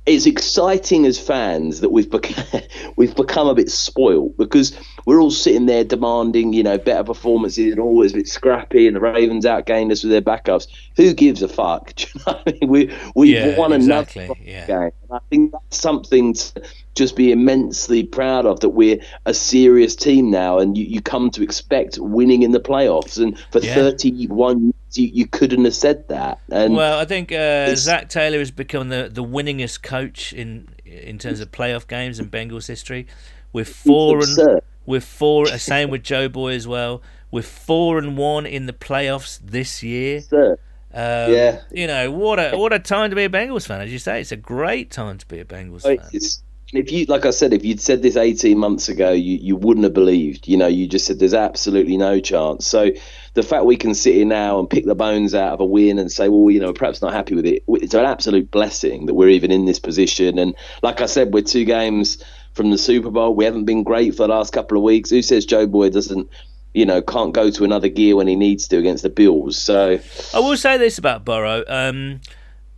[0.06, 2.62] it's exciting as fans that we've become
[2.98, 7.72] we've become a bit spoiled because we're all sitting there demanding, you know, better performances
[7.72, 10.68] and always a bit scrappy, and the Ravens outgained us with their backups.
[10.98, 11.94] Who gives a fuck?
[11.96, 12.70] Do you know what I mean?
[12.70, 14.66] We we've Yeah, won exactly, another yeah.
[14.68, 14.92] game.
[15.12, 16.62] I think that's something to
[16.96, 21.30] just be immensely proud of that we're a serious team now, and you, you come
[21.32, 23.22] to expect winning in the playoffs.
[23.22, 23.76] And for Yeah.
[23.84, 26.40] 31 years, you, you couldn't have said that.
[26.52, 31.18] And Well, I think uh, Zac Taylor has become the, the winningest coach in in
[31.18, 33.08] terms of playoff games in Bengals history.
[33.52, 37.02] With four and with four, uh, same with Joe Boy as well.
[37.32, 40.22] With four and one in the playoffs this year.
[40.32, 41.62] Um, Yeah.
[41.72, 44.22] you know what a what a time to be a Bengals fan, as you say.
[44.22, 46.00] It's a great time to be a Bengals fan.
[46.12, 49.56] It's, if you, like I said, if you'd said this 18 months ago, you, you
[49.56, 50.48] wouldn't have believed.
[50.48, 52.66] You know, you just said there's absolutely no chance.
[52.66, 52.92] So
[53.36, 56.00] the fact we can sit here now and pick the bones out of a win
[56.00, 59.14] and say, well, you know, perhaps not happy with it, it's an absolute blessing that
[59.14, 60.40] we're even in this position.
[60.40, 63.36] And like I said, we're two games from the Super Bowl.
[63.36, 65.10] We haven't been great for the last couple of weeks.
[65.10, 66.30] Who says Joe Boy doesn't?
[66.74, 69.60] You know, can't go to another gear when he needs to against the Bills.
[69.60, 70.00] So
[70.34, 71.64] I will say this about Burrow.
[71.68, 72.22] Um,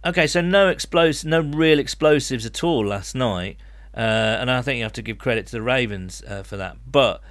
[0.06, 3.56] okay, so no explos, no real explosives at all last night,
[3.96, 6.78] uh, and I think you have to give credit to the Ravens uh, for that.
[6.90, 7.22] But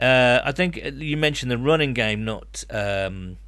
[0.00, 3.38] uh, I think you mentioned the running game not um,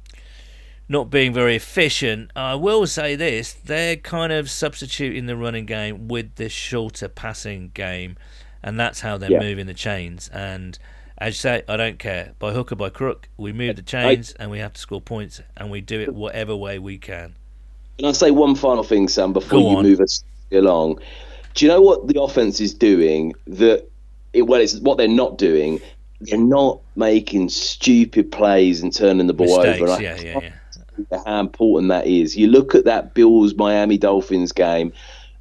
[0.87, 2.31] not being very efficient.
[2.35, 7.71] I will say this: they're kind of substituting the running game with this shorter passing
[7.73, 8.17] game,
[8.61, 9.39] and that's how they're Yeah.
[9.39, 10.29] moving the chains.
[10.33, 10.77] And
[11.17, 13.29] as you say, I don't care by hook or by crook.
[13.37, 16.55] We move the chains, and we have to score points, and we do it whatever
[16.55, 17.35] way we can.
[17.97, 20.99] Can I say one final thing, Sam, before you move us along?
[21.55, 23.33] Do you know what the offense is doing?
[23.47, 23.87] That
[24.33, 25.81] it, well, it's what they're not doing.
[26.21, 30.01] They're not making stupid plays and turning the ball Mistakes, over.
[30.01, 30.51] Yeah, yeah,
[31.09, 31.23] yeah.
[31.25, 32.37] How important that is.
[32.37, 34.93] You look at that Bills Miami Dolphins game.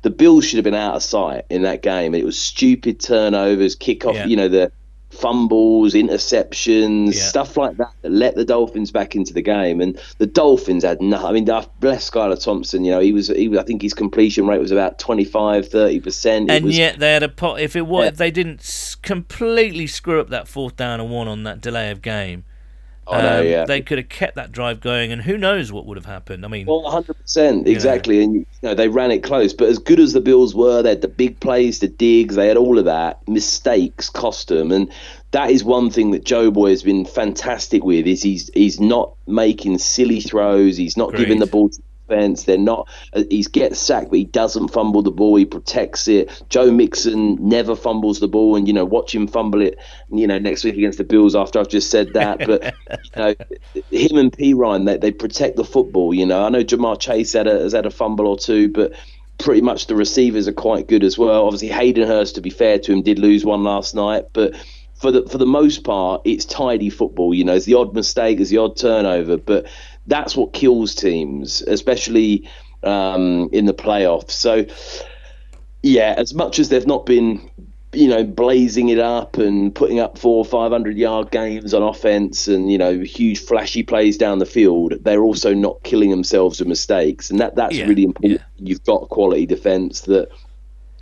[0.03, 2.15] The Bills should have been out of sight in that game.
[2.15, 4.15] It was stupid turnovers, kickoff.
[4.15, 4.27] Yeah.
[4.27, 4.73] You know the
[5.15, 7.23] fumbles, interceptions, Yeah.
[7.23, 9.81] stuff like that that let the Dolphins back into the game.
[9.81, 11.27] And the Dolphins had nothing.
[11.27, 12.85] I mean, I bless Skylar Thompson.
[12.85, 13.29] You know, he was.
[13.29, 13.59] He was.
[13.59, 16.51] I think his completion rate was about 25, 30 percent.
[16.51, 17.61] And yet they had a pot.
[17.61, 18.09] If it was, Yeah.
[18.09, 22.03] if they didn't completely screw up that fourth down and one on that delay of
[22.03, 22.45] game,
[23.11, 23.65] Know, um, yeah.
[23.65, 26.45] they could have kept that drive going, and who knows what would have happened.
[26.45, 28.23] I mean, Well, 100%, exactly.
[28.23, 29.53] And, you know, they ran it close.
[29.53, 32.49] But as good as the Bills were, they had the big plays, the digs, they
[32.49, 33.27] had all of that.
[33.29, 34.73] Mistakes cost them.
[34.73, 34.91] And
[35.33, 39.15] that is one thing that Joe Boy has been fantastic with is he's he's not
[39.27, 40.77] making silly throws.
[40.77, 42.89] He's not giving the ball to They're not.
[43.13, 45.37] Uh, he's gets sacked, but he doesn't fumble the ball.
[45.37, 46.43] He protects it.
[46.49, 49.79] Joe Mixon never fumbles the ball, and you know, watch him fumble it.
[50.11, 51.35] You know, next week against the Bills.
[51.35, 53.35] After I've just said that, but you know,
[53.91, 56.13] him and Perine, they, they protect the football.
[56.13, 58.93] You know, I know Ja'Marr Chase had a, has had a fumble or two, but
[59.39, 61.45] pretty much the receivers are quite good as well.
[61.47, 64.55] Obviously, Hayden Hurst, to be fair to him, did lose one last night, but.
[64.97, 67.35] For the for the most part, it's tidy football.
[67.35, 69.67] You know, it's the odd mistake, it's the odd turnover, but
[70.07, 72.49] that's what kills teams, especially
[72.83, 74.33] um, in the playoffs.
[74.33, 74.67] So,
[75.83, 77.51] yeah, as much as they've not been,
[77.93, 81.83] you know, blazing it up and putting up four or five hundred yard games on
[81.83, 86.59] offense and you know huge flashy plays down the field, they're also not killing themselves
[86.59, 88.41] with mistakes, and that that's Yeah, really important.
[88.41, 88.47] yeah.
[88.67, 90.29] You've got quality defense that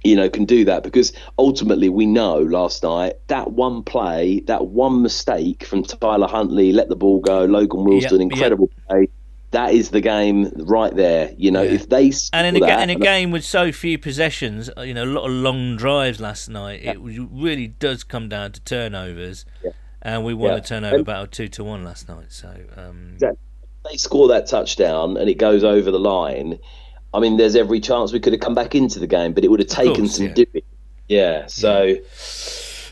[0.04, 4.66] you know, can do that because ultimately we know last night that one play, that
[4.66, 9.08] one mistake from Tyler Huntley, let the ball go, Logan Wilson, Yep, incredible play.
[9.52, 11.32] That is the game right there.
[11.36, 11.72] You know, Yeah.
[11.72, 14.94] if they And in a, that, in a game with so few possessions, uh, you
[14.94, 19.44] know, a lot of long drives last night, it really does come down to turnovers.
[19.62, 19.72] Yeah.
[20.00, 20.56] And we won Yeah.
[20.56, 22.26] the turnover And- battle two to one last night.
[22.32, 23.38] So um, Exactly.
[23.90, 26.58] they score that touchdown and it goes over the line,
[27.14, 29.50] I mean, there's every chance we could have come back into the game, but it
[29.50, 30.34] would have taken course, some yeah.
[30.34, 30.62] doing.
[31.08, 31.46] Yeah.
[31.46, 31.96] So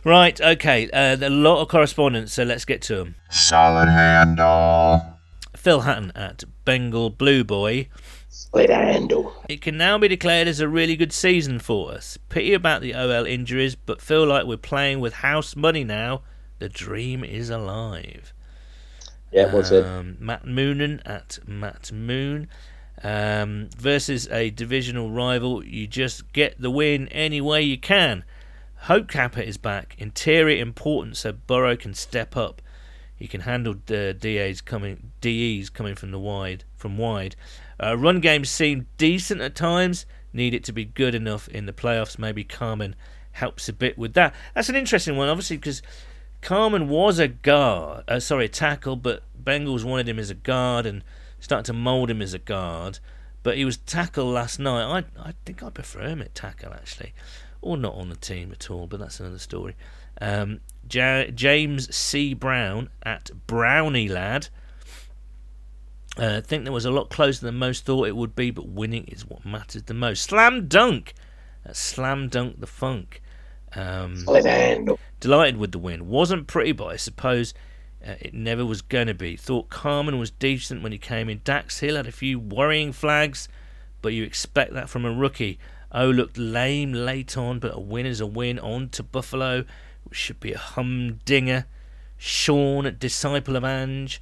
[0.05, 3.14] right, okay, uh, a lot of correspondence, so let's get to them.
[3.31, 5.03] Solid handle.
[5.57, 7.89] Phil Hatton at Bengal Blue Boy.
[8.29, 9.35] split handle.
[9.49, 12.18] It can now be declared as a really good season for us.
[12.29, 16.23] Pity about the OL injuries, but feel like we're playing with house money now.
[16.59, 18.33] The dream is alive.
[19.33, 19.53] Yeah.
[19.53, 19.85] What's it?
[19.85, 22.49] um, Matt Moonen at Matt Moon.
[23.03, 28.25] Um, versus a divisional rival, you just get the win any way you can.
[28.83, 29.95] Hope Cappa is back.
[29.99, 32.63] Interior important, so Burrow can step up.
[33.15, 37.37] He can handle the DAs coming, DEs coming from the wide, from wide.
[37.83, 40.07] Uh, run games seem decent at times.
[40.33, 42.19] Need it to be good enough in the playoffs.
[42.19, 42.97] Maybe Carman
[43.33, 44.35] helps a bit with that.
[44.55, 45.83] That's an interesting one, obviously, because
[46.41, 50.87] Carman was a guard, uh, sorry, a tackle, but Bengals wanted him as a guard
[50.87, 51.05] and
[51.41, 52.99] started to mould him as a guard.
[53.43, 55.05] But he was tackle last night.
[55.18, 57.14] I I think I prefer him at tackle actually,
[57.62, 58.86] or not on the team at all.
[58.86, 59.76] But that's another story.
[60.20, 60.61] Um,
[60.91, 64.49] ja- James C Brown at Brownie lad.
[66.18, 68.68] Uh, I think there was a lot closer than most thought it would be, but
[68.68, 70.24] winning is what matters the most.
[70.24, 71.14] Slam dunk,
[71.66, 73.22] uh, slam dunk the funk.
[73.74, 74.24] Um,
[75.20, 76.09] Delighted with the win.
[76.09, 77.55] Wasn't pretty, but I suppose
[78.07, 79.37] uh, it never was going to be.
[79.37, 81.41] Thought Carman was decent when he came in.
[81.45, 83.49] Dax Hill had a few worrying flags,
[84.01, 85.59] but you expect that from a rookie.
[85.93, 88.59] O looked lame late on, but a win is a win.
[88.59, 89.65] On to Buffalo,
[90.05, 91.67] which should be a humdinger.
[92.17, 94.21] Sean, disciple of Ange.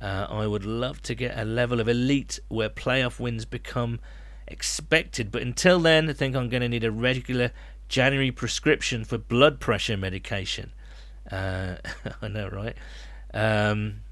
[0.00, 4.00] Uh, I would love to get a level of elite where playoff wins become
[4.46, 7.52] expected, but until then, I think I'm going to need a regular
[7.88, 10.72] January prescription for blood pressure medication.
[11.30, 11.76] Uh,
[12.22, 12.76] I know, right?
[13.32, 14.02] Um,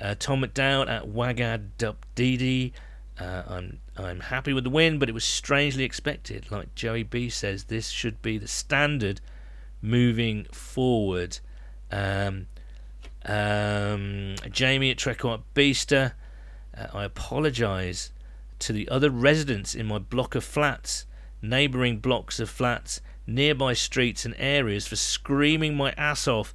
[0.00, 2.72] uh, Tom McDowd at Wagad Dup Didi.
[3.18, 6.50] Uh, I'm I'm happy with the win, but it was strangely expected.
[6.50, 9.20] Like Joey B says, this should be the standard
[9.80, 11.38] moving forward.
[11.92, 12.48] Um,
[13.24, 16.12] um, Jamie at Trekant Beaster.
[16.76, 18.10] Uh, I apologise
[18.58, 21.06] to the other residents in my block of flats,
[21.40, 26.52] neighbouring blocks of flats, nearby streets and areas for screaming my ass off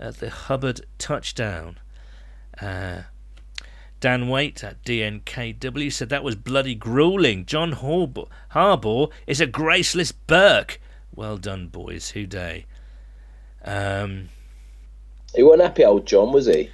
[0.00, 1.78] at the Hubbard touchdown.
[2.60, 3.02] Uh,
[4.00, 7.44] Dan Waite at DNKW said that was bloody grueling.
[7.46, 10.80] John Harbaugh, Harbaugh is a graceless Burke.
[11.14, 12.10] Well done, boys.
[12.10, 12.66] Who Dey?
[13.64, 14.28] Um,
[15.34, 16.70] He wasn't happy, old John, was he?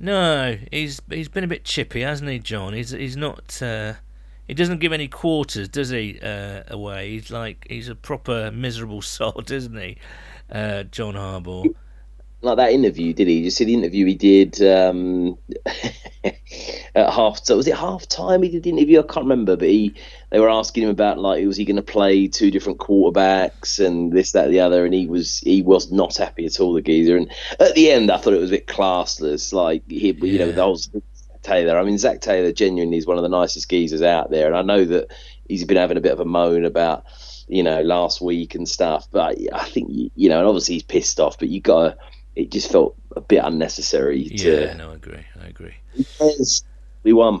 [0.00, 2.72] no, he's he's been a bit chippy, hasn't he, John?
[2.74, 3.62] He's he's not.
[3.62, 3.94] Uh,
[4.48, 6.18] he doesn't give any quarters, does he?
[6.20, 7.10] Uh, away.
[7.12, 9.96] He's like he's a proper miserable sod, isn't he?
[10.50, 11.72] Uh, John Harbaugh.
[12.44, 13.38] Like that interview, did he?
[13.40, 15.38] You see the interview he did um,
[16.24, 17.44] at half?
[17.44, 18.42] So was it half time?
[18.42, 19.00] He did the interview.
[19.00, 19.94] I can't remember, but he
[20.30, 24.12] they were asking him about like was he going to play two different quarterbacks and
[24.12, 26.72] this, that, the other, and he was he was not happy at all.
[26.74, 27.30] The geezer, and
[27.60, 29.52] at the end, I thought it was a bit classless.
[29.52, 30.78] Like he, you know, the whole
[31.44, 31.78] Taylor.
[31.78, 34.62] I mean, Zac Taylor genuinely is one of the nicest geezers out there, and I
[34.62, 35.12] know that
[35.48, 37.04] he's been having a bit of a moan about
[37.46, 39.06] you know last week and stuff.
[39.12, 41.96] But I think you know, and obviously he's pissed off, but you got to.
[42.36, 44.24] It just felt a bit unnecessary.
[44.24, 45.24] To, Yeah, no, I agree.
[45.40, 45.74] I agree.
[45.94, 46.64] Yes,
[47.02, 47.40] we won.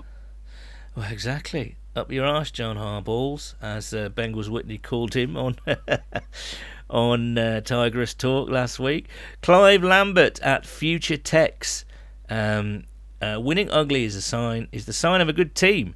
[0.96, 1.76] Well, exactly.
[1.96, 5.56] Up your arse, John Harballs, as uh, Bengals Whitney called him on
[6.90, 9.08] on uh, Tigress Talk last week.
[9.42, 11.84] Clive Lambert at Future Techs.
[12.28, 12.84] Um,
[13.20, 15.94] uh, winning ugly is a sign is the sign of a good team.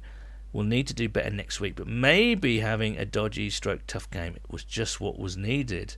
[0.51, 4.35] We'll need to do better next week, but maybe having a dodgy stroke tough game
[4.49, 5.95] was just what was needed.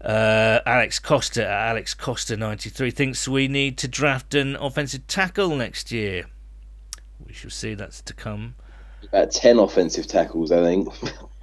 [0.00, 5.90] Uh, Alex Costa, Alex Costa 93 thinks we need to draft an offensive tackle next
[5.90, 6.26] year.
[7.26, 7.74] We shall see.
[7.74, 8.54] That's to come.
[9.02, 10.88] About ten offensive tackles, I think.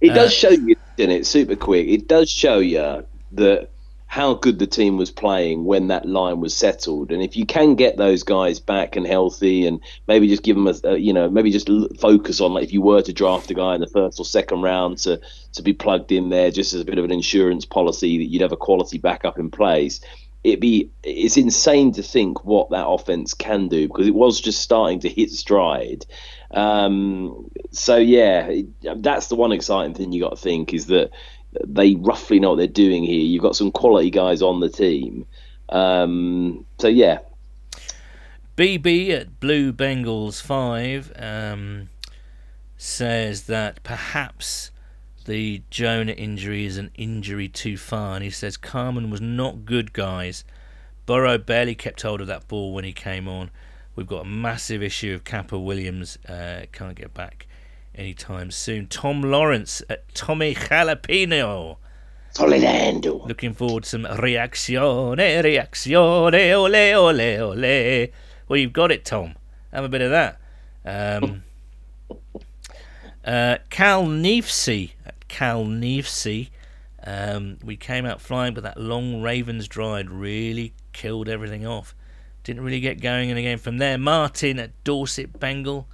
[0.00, 1.26] it does Uh, show you, doesn't it?
[1.26, 1.88] Super quick.
[1.88, 3.70] It does show you that
[4.12, 7.76] how good the team was playing when that line was settled, and if you can
[7.76, 11.30] get those guys back and healthy, and maybe just give them a, a you know,
[11.30, 14.20] maybe just focus on like if you were to draft a guy in the first
[14.20, 15.18] or second round to
[15.52, 18.42] to be plugged in there, just as a bit of an insurance policy that you'd
[18.42, 20.02] have a quality backup in place.
[20.44, 24.60] it'd be it's insane to think what that offense can do because it was just
[24.60, 26.04] starting to hit stride.
[26.50, 28.60] Um, so yeah,
[28.94, 31.12] that's the one exciting thing you got to think is that
[31.64, 33.20] they roughly know what they're doing here.
[33.20, 35.26] You've got some quality guys on the team.
[35.68, 37.20] Um, so yeah.
[38.56, 41.88] BB at Blue Bengals five um,
[42.76, 44.70] says that perhaps
[45.24, 49.92] the Jonah injury is an injury too far, and he says Carman was not good,
[49.92, 50.44] guys.
[51.06, 53.50] Burrow barely kept hold of that ball when he came on.
[53.94, 56.18] We've got a massive issue of Cappa Williams.
[56.28, 57.46] Uh, can't get back
[57.94, 58.86] anytime soon.
[58.86, 61.76] Tom Lawrence at Tommy Jalapeno.
[62.34, 63.26] Toledano.
[63.26, 68.08] Looking forward to some reazione, reazione, ole, ole, ole.
[68.48, 69.34] Well, you've got it, Tom.
[69.72, 70.40] Have a bit of that.
[70.84, 71.44] Um,
[73.24, 76.50] uh, Cal Neefsey at Cal Neefsey.
[77.04, 81.94] Um, we came out flying, but that long Ravens drive really killed everything off.
[82.44, 83.98] Didn't really get going in the game from there.
[83.98, 85.88] Martin at Dorset Bengal.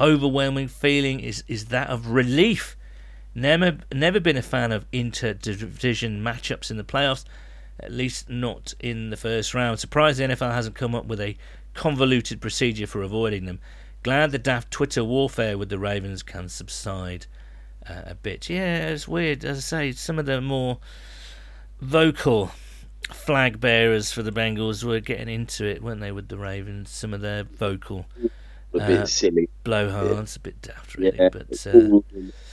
[0.00, 2.76] Overwhelming feeling is, is that of relief.
[3.34, 7.24] Never, never been a fan of inter-division matchups in the playoffs,
[7.78, 9.78] at least not in the first round.
[9.78, 11.36] Surprised the NFL hasn't come up with a
[11.74, 13.60] convoluted procedure for avoiding them.
[14.02, 17.26] Glad the daft Twitter warfare with the Ravens can subside
[17.88, 18.48] uh, a bit.
[18.48, 19.44] Yeah, it's weird.
[19.44, 20.78] As I say, some of the more
[21.80, 22.52] vocal
[23.10, 26.90] flag bearers for the Bengals were getting into it, weren't they, with the Ravens?
[26.90, 28.06] Some of their vocal
[28.74, 29.48] a bit uh, silly.
[29.64, 30.40] Blowhards, yeah.
[30.40, 31.18] a bit daft, really.
[31.18, 32.00] Yeah, but uh,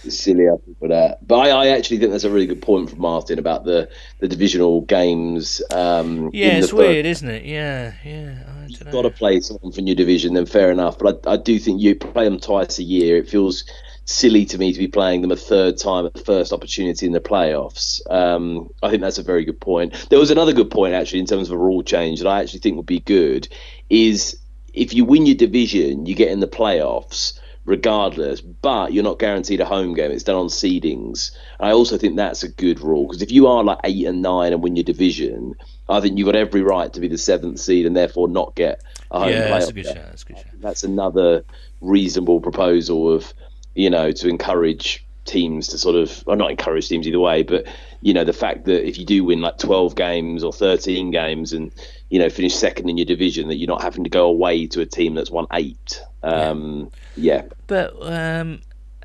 [0.09, 0.47] silly
[0.79, 1.25] for that.
[1.25, 3.89] But I, I, actually think that's a really good point from Martin about the,
[4.19, 5.61] the divisional games.
[5.71, 7.45] Um, yeah, it's weird, isn't it?
[7.45, 8.43] Yeah, yeah.
[8.67, 10.97] You've got to play someone from your division, then fair enough.
[10.97, 13.17] But I, I do think you play them twice a year.
[13.17, 13.63] It feels
[14.07, 17.11] silly to me to be playing them a third time at the first opportunity in
[17.11, 17.99] the playoffs.
[18.09, 20.07] Um, I think that's a very good point.
[20.09, 22.61] There was another good point actually in terms of a rule change that I actually
[22.61, 23.49] think would be good
[23.89, 24.39] is
[24.77, 29.59] if you win your division, you get in the playoffs regardless, but you're not guaranteed
[29.59, 30.09] a home game.
[30.09, 31.31] It's done on seedings.
[31.59, 34.53] I also think that's a good rule because if you are like eight and nine
[34.53, 35.55] and win your division,
[35.89, 38.81] I think you've got every right to be the seventh seed and therefore not get
[39.11, 39.49] a home yeah, playoff.
[39.49, 39.95] That's a good shot.
[39.95, 40.45] That's, a good shot.
[40.59, 41.43] that's another
[41.81, 43.33] reasonable proposal of
[43.77, 47.67] you know, to encourage teams to sort of, or not encourage teams either way, but
[48.01, 51.53] you know, the fact that if you do win like 12 games or 13 games
[51.53, 51.71] and
[52.09, 54.81] you know finish second in your division, that you're not having to go away to
[54.81, 56.01] a team that's won eight.
[56.23, 57.35] Um, yeah.
[57.35, 57.47] yeah.
[57.67, 58.61] But um,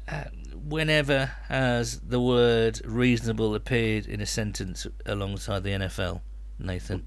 [0.08, 0.24] uh,
[0.68, 6.20] whenever has the word reasonable appeared in a sentence alongside the NFL?
[6.58, 7.06] Nathan.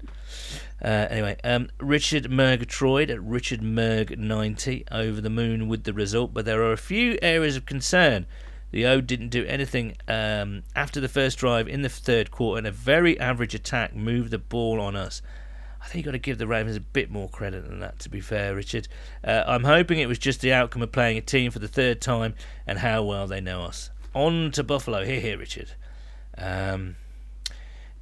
[0.82, 6.34] Uh, anyway, um, Richard Murgatroyd at Richard murg 90 over the moon with the result,
[6.34, 8.26] but there are a few areas of concern.
[8.70, 12.66] The O didn't do anything um, after the first drive in the third quarter, and
[12.66, 15.22] a very average attack moved the ball on us.
[15.80, 18.08] I think you've got to give the Ravens a bit more credit than that, to
[18.08, 18.88] be fair, Richard.
[19.22, 22.00] Uh, I'm hoping it was just the outcome of playing a team for the third
[22.00, 22.34] time
[22.66, 23.90] and how well they know us.
[24.12, 25.04] On to Buffalo.
[25.04, 25.72] Here, here, Richard.
[26.36, 26.96] Um,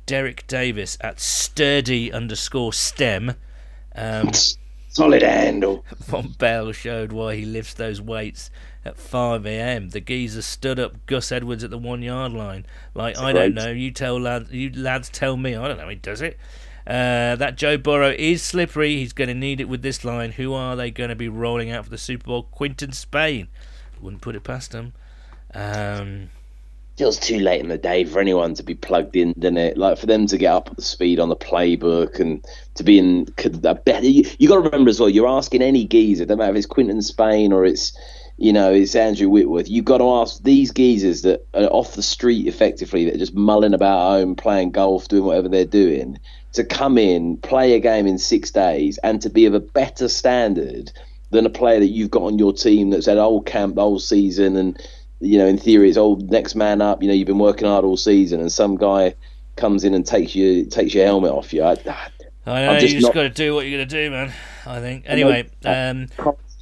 [0.07, 3.35] Derek Davis at sturdy underscore stem.
[3.95, 4.31] Um,
[4.89, 5.85] Solid handle.
[6.05, 8.51] Vonn Bell showed why he lifts those weights
[8.85, 9.91] at 5 a.m.
[9.91, 12.67] The geezer stood up Gus Edwards at the one yard line.
[12.95, 13.71] Like, I don't know.
[13.71, 15.57] You tell lads, you lads tell me.
[15.57, 15.89] I don't know.
[15.89, 16.39] He does it.
[16.87, 18.97] Uh, that Joe Burrow is slippery.
[18.97, 20.33] He's going to need it with this line.
[20.33, 22.43] Who are they going to be rolling out for the Super Bowl?
[22.51, 23.49] Quinton Spain.
[24.01, 24.93] Wouldn't put it past him.
[25.55, 26.29] Um,
[26.99, 29.79] feels too late in the day for anyone to be plugged in, doesn't it?
[29.79, 32.99] Like for them to get up at the speed on the playbook and to be
[32.99, 33.29] in
[33.65, 34.07] a better.
[34.07, 35.09] You, you got to remember as well.
[35.09, 37.97] You're asking any geezer, no matter if it's Quinton Spain or it's
[38.37, 39.69] you know it's Andrew Whitworth.
[39.69, 43.35] You've got to ask these geezers that are off the street effectively, that are just
[43.35, 46.19] mulling about home, playing golf, doing whatever they're doing,
[46.53, 50.09] to come in, play a game in six days, and to be of a better
[50.09, 50.93] standard
[51.31, 54.57] than a player that you've got on your team that's had old camp whole season
[54.57, 54.81] and
[55.21, 57.03] you know, in theory, it's old next man up.
[57.03, 59.15] You know, you've been working hard all season, and some guy
[59.57, 61.63] comes in and takes you takes your helmet off you.
[61.63, 61.77] I,
[62.47, 64.33] I know just you just got to do what you're going to do, man.
[64.67, 65.05] I think.
[65.07, 66.09] Anyway, um,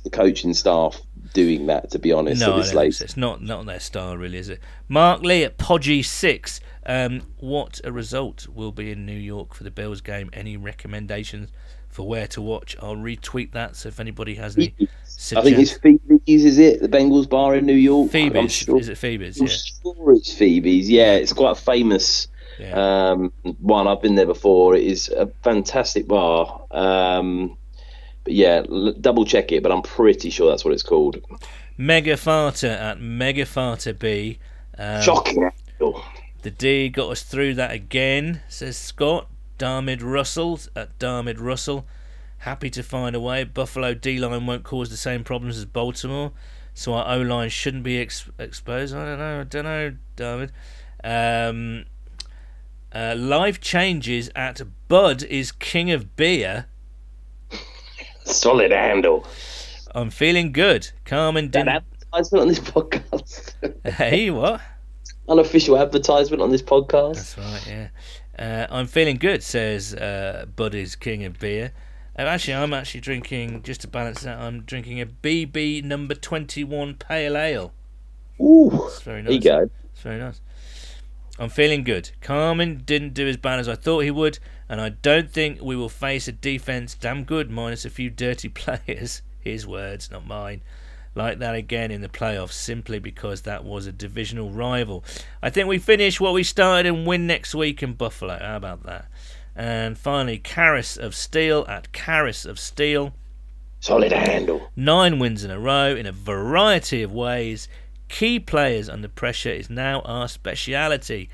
[0.05, 1.01] the coaching staff
[1.33, 2.41] doing that, to be honest.
[2.41, 2.83] No, so.
[2.83, 4.61] it's not not their style, really, is it?
[4.89, 6.61] Mark Lee at Podgy Six.
[6.85, 10.31] Um, what a result will be in New York for the Bills game?
[10.33, 11.51] Any recommendations
[11.89, 12.77] for where to watch?
[12.81, 13.77] I'll retweet that.
[13.77, 14.75] So if anybody has any
[15.37, 16.81] I think it's Phoebe's, is it?
[16.81, 18.11] The Bengals bar in New York.
[18.11, 19.41] Phoebe's, sure, is it Phoebe's?
[19.41, 19.53] I'm yeah.
[19.53, 20.91] sure it's Phoebe's.
[20.91, 22.29] Yeah, it's quite a famous
[22.59, 23.11] yeah.
[23.13, 23.87] um, one.
[23.87, 24.75] I've been there before.
[24.75, 26.65] It is a fantastic bar.
[26.71, 27.57] Um,
[28.25, 31.21] but yeah, l- double check it, but I'm pretty sure that's what it's called.
[31.79, 34.39] Megafata at Megafata B.
[34.79, 35.51] Um, Shocking.
[36.43, 39.29] The D got us through that again, says Scott.
[39.59, 41.87] Darmid Russell at Darmid Russell.
[42.39, 43.45] Happy to find a way.
[43.45, 46.33] Buffalo D line won't cause the same problems as Baltimore,
[46.75, 48.95] so our O line shouldn't be ex- exposed.
[48.95, 49.41] I don't know.
[49.41, 50.51] I don't know, Darmid.
[51.05, 51.85] Um,
[52.93, 56.67] uh, life changes at Bud is king of beer.
[58.25, 59.27] Solid handle.
[59.95, 60.91] I'm feeling good.
[61.05, 61.85] Carman That didn't.
[62.13, 63.53] advertisement on this podcast.
[63.95, 64.61] Hey, what?
[65.29, 67.15] Unofficial advertisement on this podcast.
[67.15, 67.89] That's right, yeah.
[68.39, 71.73] Uh, I'm feeling good, says uh, Buddy's King of Beer.
[72.19, 76.95] Uh, actually, I'm actually drinking, just to balance that, I'm drinking a BB number 21
[76.95, 77.73] Pale Ale.
[78.41, 79.45] Ooh, It's very there you nice.
[79.45, 79.71] go.
[79.93, 80.41] It's very nice.
[81.43, 82.13] I'm feeling good.
[82.21, 84.39] Carman didn't do as bad as I thought he would,
[84.69, 88.49] and I don't think we will face a defence damn good, minus a few dirty
[88.49, 89.23] players.
[89.41, 90.63] His words, not mine.
[91.17, 95.05] Like that again in the playoffs, simply because that was a divisional rival.
[95.43, 98.39] I think we finish what we started and win next week in Buffalo.
[98.41, 99.07] How about that?
[99.57, 103.15] And finally, Caris of Steel at Caris of Steel.
[103.81, 104.71] Solid handle.
[104.77, 107.67] Nine wins in a row in a variety of ways.
[108.13, 111.31] Key players under pressure is now our speciality.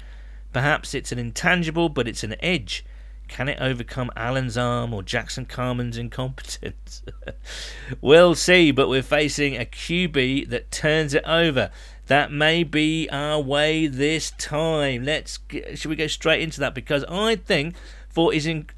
[0.53, 2.85] Perhaps it's an intangible, but it's an edge.
[3.27, 7.03] Can it overcome Allen's arm or Jackson Carman's incompetence?
[8.01, 11.73] we'll see, but we're facing a QB that turns it over.
[12.07, 15.05] That may be our way this time.
[15.05, 15.41] Let's
[15.75, 17.75] should we go straight into that because I think
[18.09, 18.69] for as in,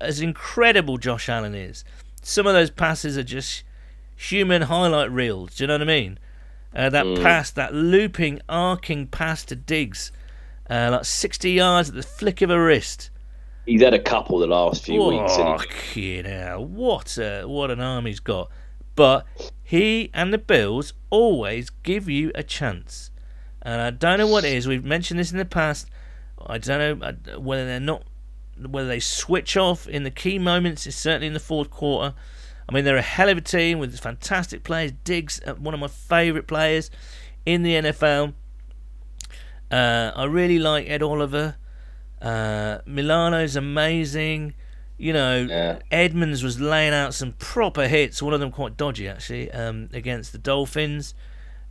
[0.00, 1.84] as incredible Josh Allen is,
[2.22, 3.64] some of those passes are just
[4.14, 5.56] human highlight reels.
[5.56, 6.18] Do you know what I mean?
[6.74, 10.12] Uh, that pass, that looping, arcing pass to Diggs,
[10.68, 13.10] uh, like 60 yards at the flick of a wrist.
[13.66, 15.32] He's had a couple the last few weeks.
[15.36, 15.58] Oh,
[15.94, 18.50] you know, what a, what an arm he's got.
[18.94, 19.26] But
[19.62, 23.10] he and the Bills always give you a chance.
[23.62, 24.66] And I don't know what it is.
[24.66, 25.88] We've mentioned this in the past.
[26.44, 28.04] I don't know uh, whether they're not,
[28.58, 30.86] whether they switch off in the key moments.
[30.86, 32.14] It's certainly in the fourth quarter.
[32.70, 34.92] I mean, they're a hell of a team with fantastic players.
[35.02, 36.88] Diggs, uh, one of my favourite players
[37.44, 38.34] in the NFL.
[39.72, 41.56] Uh, I really like Ed Oliver.
[42.22, 44.54] Uh, Milano's amazing.
[44.98, 45.78] You know, Yeah.
[45.90, 48.22] Edmunds was laying out some proper hits.
[48.22, 51.12] One of them quite dodgy actually um, against the Dolphins.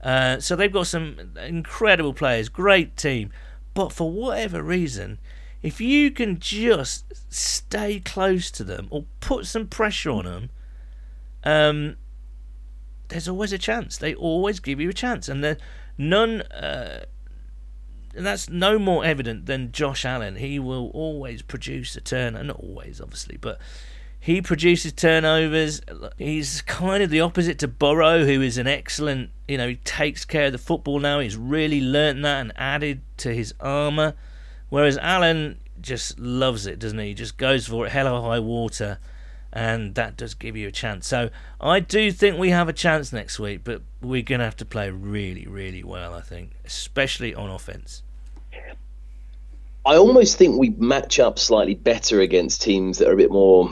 [0.04, 3.32] Uh, so they've got some incredible players, great team.
[3.74, 5.20] But for whatever reason,
[5.62, 10.50] if you can just stay close to them or put some pressure on them,
[11.44, 11.98] um,
[13.10, 13.98] there's always a chance.
[13.98, 15.58] They always give you a chance, and
[15.98, 16.42] none.
[16.42, 17.06] Uh,
[18.16, 20.38] and that's no more evident than Josh Allen.
[20.38, 23.60] He will always produce a turn, and not always, obviously, but
[24.20, 25.82] he produces turnovers.
[26.18, 30.26] He's kind of the opposite to Burrow, who is an excellent, you know, he takes
[30.26, 31.20] care of the football now.
[31.20, 34.16] He's really learnt that and added to his armour.
[34.68, 37.08] Whereas Allen just loves it, doesn't he?
[37.08, 39.00] He just goes for it, hell or high water,
[39.52, 41.08] and that does give you a chance.
[41.08, 41.30] So
[41.60, 44.66] I do think we have a chance next week, but we're going to have to
[44.66, 48.04] play really, really well, I think, especially on offence.
[49.86, 53.70] I almost think we match up slightly better against teams that are a bit more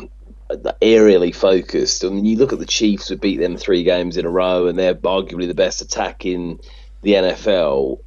[0.49, 2.03] uh, aerially focused.
[2.03, 4.67] I mean, you look at the Chiefs who beat them three games in a row,
[4.67, 6.59] and they're arguably the best attack in
[7.03, 7.99] the NFL.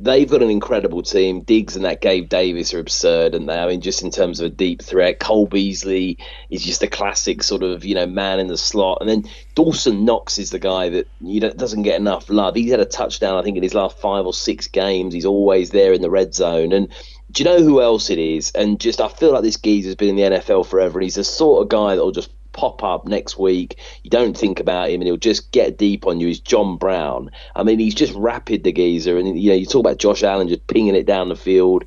[0.00, 1.40] They've got an incredible team.
[1.40, 4.46] Diggs and that Gabe Davis are absurd, and they, I mean, just in terms of
[4.46, 6.18] a deep threat, Cole Beasley
[6.50, 10.04] is just a classic sort of you know man in the slot, and then Dawson
[10.04, 12.54] Knox is the guy that you know doesn't get enough love.
[12.54, 15.14] He's had a touchdown, I think, in his last five or six games.
[15.14, 16.88] He's always there in the red zone, and
[17.30, 18.52] do you know who else it is?
[18.52, 21.24] And just I feel like this geezer's been in the NFL forever, and he's the
[21.24, 23.78] sort of guy that'll just pop up next week.
[24.02, 26.26] You don't think about him, and he'll just get deep on you.
[26.26, 27.30] Is John Brown?
[27.54, 30.48] I mean, he's just rapid, the geezer, and you know you talk about Josh Allen
[30.48, 31.84] just pinging it down the field.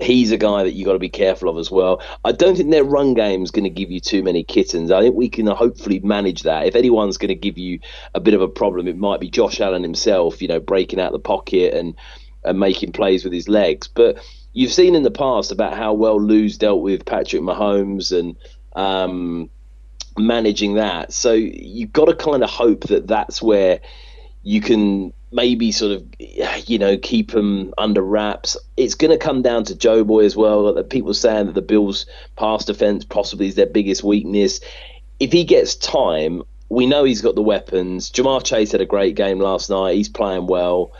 [0.00, 2.02] He's a guy that you've got to be careful of as well.
[2.24, 4.90] I don't think their run game is going to give you too many kittens.
[4.90, 6.66] I think we can hopefully manage that.
[6.66, 7.80] If anyone's going to give you
[8.14, 10.40] a bit of a problem, it might be Josh Allen himself.
[10.40, 11.94] You know, breaking out the pocket and
[12.42, 14.16] and making plays with his legs, but
[14.54, 18.36] you've seen in the past about how well Lou's dealt with Patrick Mahomes and
[18.76, 19.50] um,
[20.18, 21.12] managing that.
[21.12, 23.80] So you've got to kind of hope that that's where
[24.42, 26.06] you can maybe sort of,
[26.68, 28.56] you know, keep them under wraps.
[28.76, 30.72] It's going to come down to Joe Boy as well.
[30.72, 32.06] That people saying that the Bills'
[32.36, 34.60] pass defense possibly is their biggest weakness.
[35.18, 38.10] If he gets time, we know he's got the weapons.
[38.10, 39.96] Ja'Marr Chase had a great game last night.
[39.96, 40.92] He's playing well.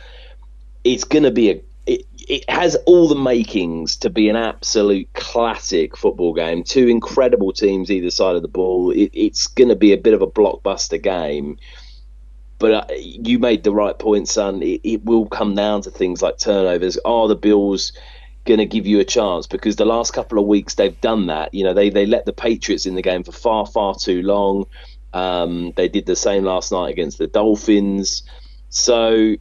[0.83, 5.95] It's going to be a it, has all the makings to be an absolute classic
[5.95, 6.63] football game.
[6.63, 8.91] Two incredible teams either side of the ball.
[8.91, 11.57] It, it's going to be a bit of a blockbuster game.
[12.59, 14.61] But uh, you made the right point, son.
[14.61, 16.97] It, it will come down to things like turnovers.
[17.05, 17.93] Are the Bills
[18.45, 21.53] going to give you a chance because the last couple of weeks they've done that.
[21.53, 24.65] You know, they they let the Patriots in the game for far far too long.
[25.13, 28.23] Um, they did the same last night against the Dolphins.
[28.69, 29.35] So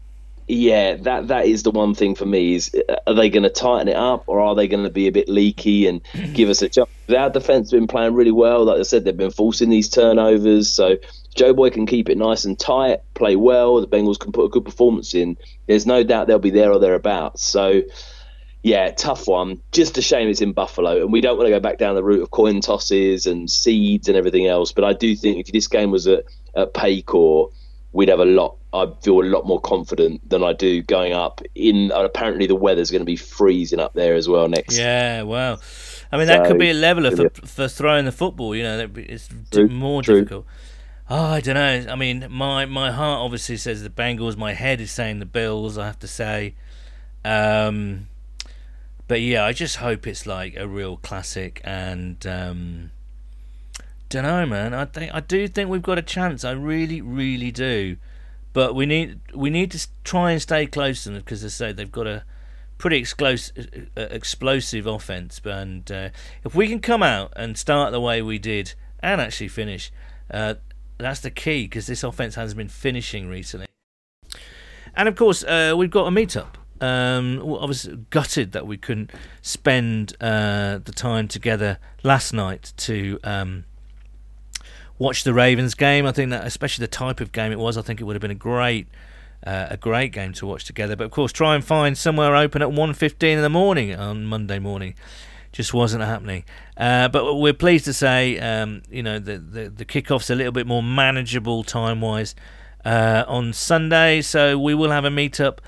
[0.48, 3.50] yeah, that that is the one thing for me is uh, are they going to
[3.50, 6.00] tighten it up or are they going to be a bit leaky and
[6.34, 6.88] give us a chance?
[7.08, 8.64] Our defense has been playing really well.
[8.64, 10.70] Like I said, they've been forcing these turnovers.
[10.70, 10.96] So
[11.34, 13.80] Joe Boy can keep it nice and tight, play well.
[13.80, 15.36] The Bengals can put a good performance in.
[15.66, 17.44] There's no doubt they'll be there or thereabouts.
[17.44, 17.82] So
[18.62, 19.62] yeah, tough one.
[19.70, 22.02] Just a shame it's in Buffalo, and we don't want to go back down the
[22.02, 24.72] route of coin tosses and seeds and everything else.
[24.72, 26.24] But I do think if this game was at,
[26.56, 27.52] at Paycor,
[27.96, 28.56] we'd have a lot.
[28.74, 31.90] I feel a lot more confident than I do going up in.
[31.90, 34.78] apparently, the weather's going to be freezing up there as well next.
[34.78, 35.60] Yeah, well,
[36.12, 38.54] I mean that so, could be a leveler for for throwing the football.
[38.54, 40.20] You know, it's true, more true.
[40.20, 40.46] difficult.
[41.08, 41.92] Oh, I don't know.
[41.92, 44.36] I mean, my my heart obviously says the Bengals.
[44.36, 45.78] My head is saying the Bills.
[45.78, 46.54] I have to say.
[47.24, 48.08] Um,
[49.08, 52.24] but yeah, I just hope it's like a real classic and.
[52.26, 52.90] Um,
[54.22, 54.74] don't know, man.
[54.74, 56.44] I think I do think we've got a chance.
[56.44, 57.96] I really, really do.
[58.52, 61.72] But we need we need to try and stay close to them because, I say,
[61.72, 62.24] they've got a
[62.78, 65.40] pretty explosive, explosive offense.
[65.44, 66.08] And uh,
[66.44, 69.92] if we can come out and start the way we did and actually finish,
[70.30, 70.54] uh,
[70.98, 73.66] that's the key because this offense hasn't been finishing recently.
[74.94, 76.54] And of course, uh, we've got a meetup.
[76.80, 79.10] Um, I was gutted that we couldn't
[79.42, 83.64] spend uh, the time together last night to um,
[84.98, 86.06] watch the Ravens game.
[86.06, 88.20] I think that, especially the type of game it was, I think it would have
[88.20, 88.88] been a great,
[89.46, 90.96] uh, a great game to watch together.
[90.96, 94.58] But of course, try and find somewhere open at 1.15 in the morning on Monday
[94.58, 94.94] morning.
[95.52, 96.44] Just wasn't happening.
[96.76, 100.52] Uh, but we're pleased to say, um, you know, the, the the kickoff's a little
[100.52, 102.34] bit more manageable time wise
[102.84, 104.20] uh, on Sunday.
[104.20, 105.58] So we will have a meetup.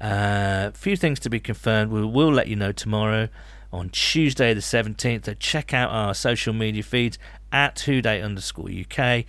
[0.00, 1.90] A uh, few things to be confirmed.
[1.90, 3.28] We will let you know tomorrow
[3.72, 5.26] on Tuesday the 17th.
[5.26, 7.18] So check out our social media feeds
[7.52, 9.24] at Houday underscore UK,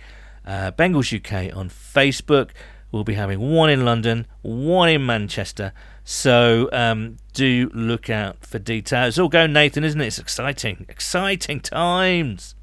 [0.46, 2.50] uh, Bengals UK on Facebook.
[2.92, 5.72] We'll be having one in London, one in Manchester.
[6.04, 9.10] So um, do look out for details.
[9.10, 10.06] It's all going, Nathan, isn't it?
[10.06, 12.56] It's exciting, exciting times.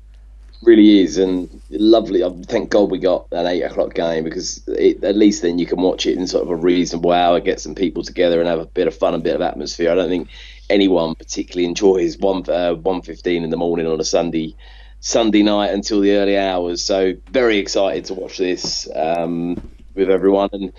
[0.63, 2.23] Really is, and lovely.
[2.45, 5.79] Thank God we got an eight o'clock game because it, at least then you can
[5.79, 8.65] watch it in sort of a reasonable hour, get some people together, and have a
[8.65, 9.91] bit of fun, a bit of atmosphere.
[9.91, 10.29] I don't think
[10.69, 14.55] anyone particularly enjoys one uh, one fifteen in the morning on a Sunday
[14.99, 16.81] Sunday night until the early hours.
[16.81, 19.61] So very excited to watch this um,
[19.93, 20.73] with everyone and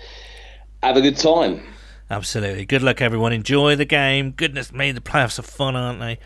[0.83, 1.61] have a good time.
[2.11, 2.65] Absolutely.
[2.65, 3.33] Good luck, everyone.
[3.33, 4.31] Enjoy the game.
[4.31, 6.17] Goodness me, the playoffs are fun, aren't they?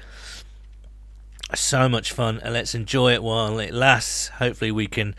[1.54, 4.30] So much fun, and let's enjoy it while it lasts.
[4.30, 5.14] Hopefully, we can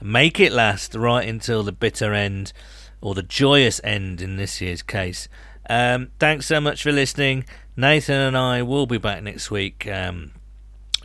[0.00, 2.52] make it last right until the bitter end,
[3.00, 5.28] or the joyous end in this year's case.
[5.70, 7.44] Um, thanks so much for listening.
[7.76, 9.86] Nathan and I will be back next week.
[9.86, 10.32] Um,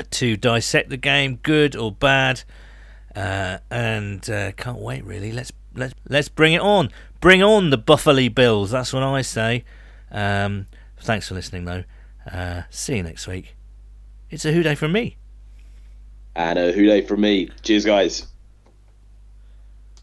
[0.09, 2.43] to dissect the game, good or bad.
[3.15, 5.32] Uh, and uh, can't wait really.
[5.32, 6.89] Let's let's let's bring it on.
[7.19, 8.72] Bring on the Buffalo Bills.
[8.72, 9.63] That's what I say.
[10.11, 10.67] Um,
[10.99, 11.84] thanks for listening though.
[12.32, 13.55] Uh, see you next week.
[14.30, 15.17] It's a Houday from me.
[16.36, 17.49] And a Houday from me.
[17.63, 18.28] Cheers, guys.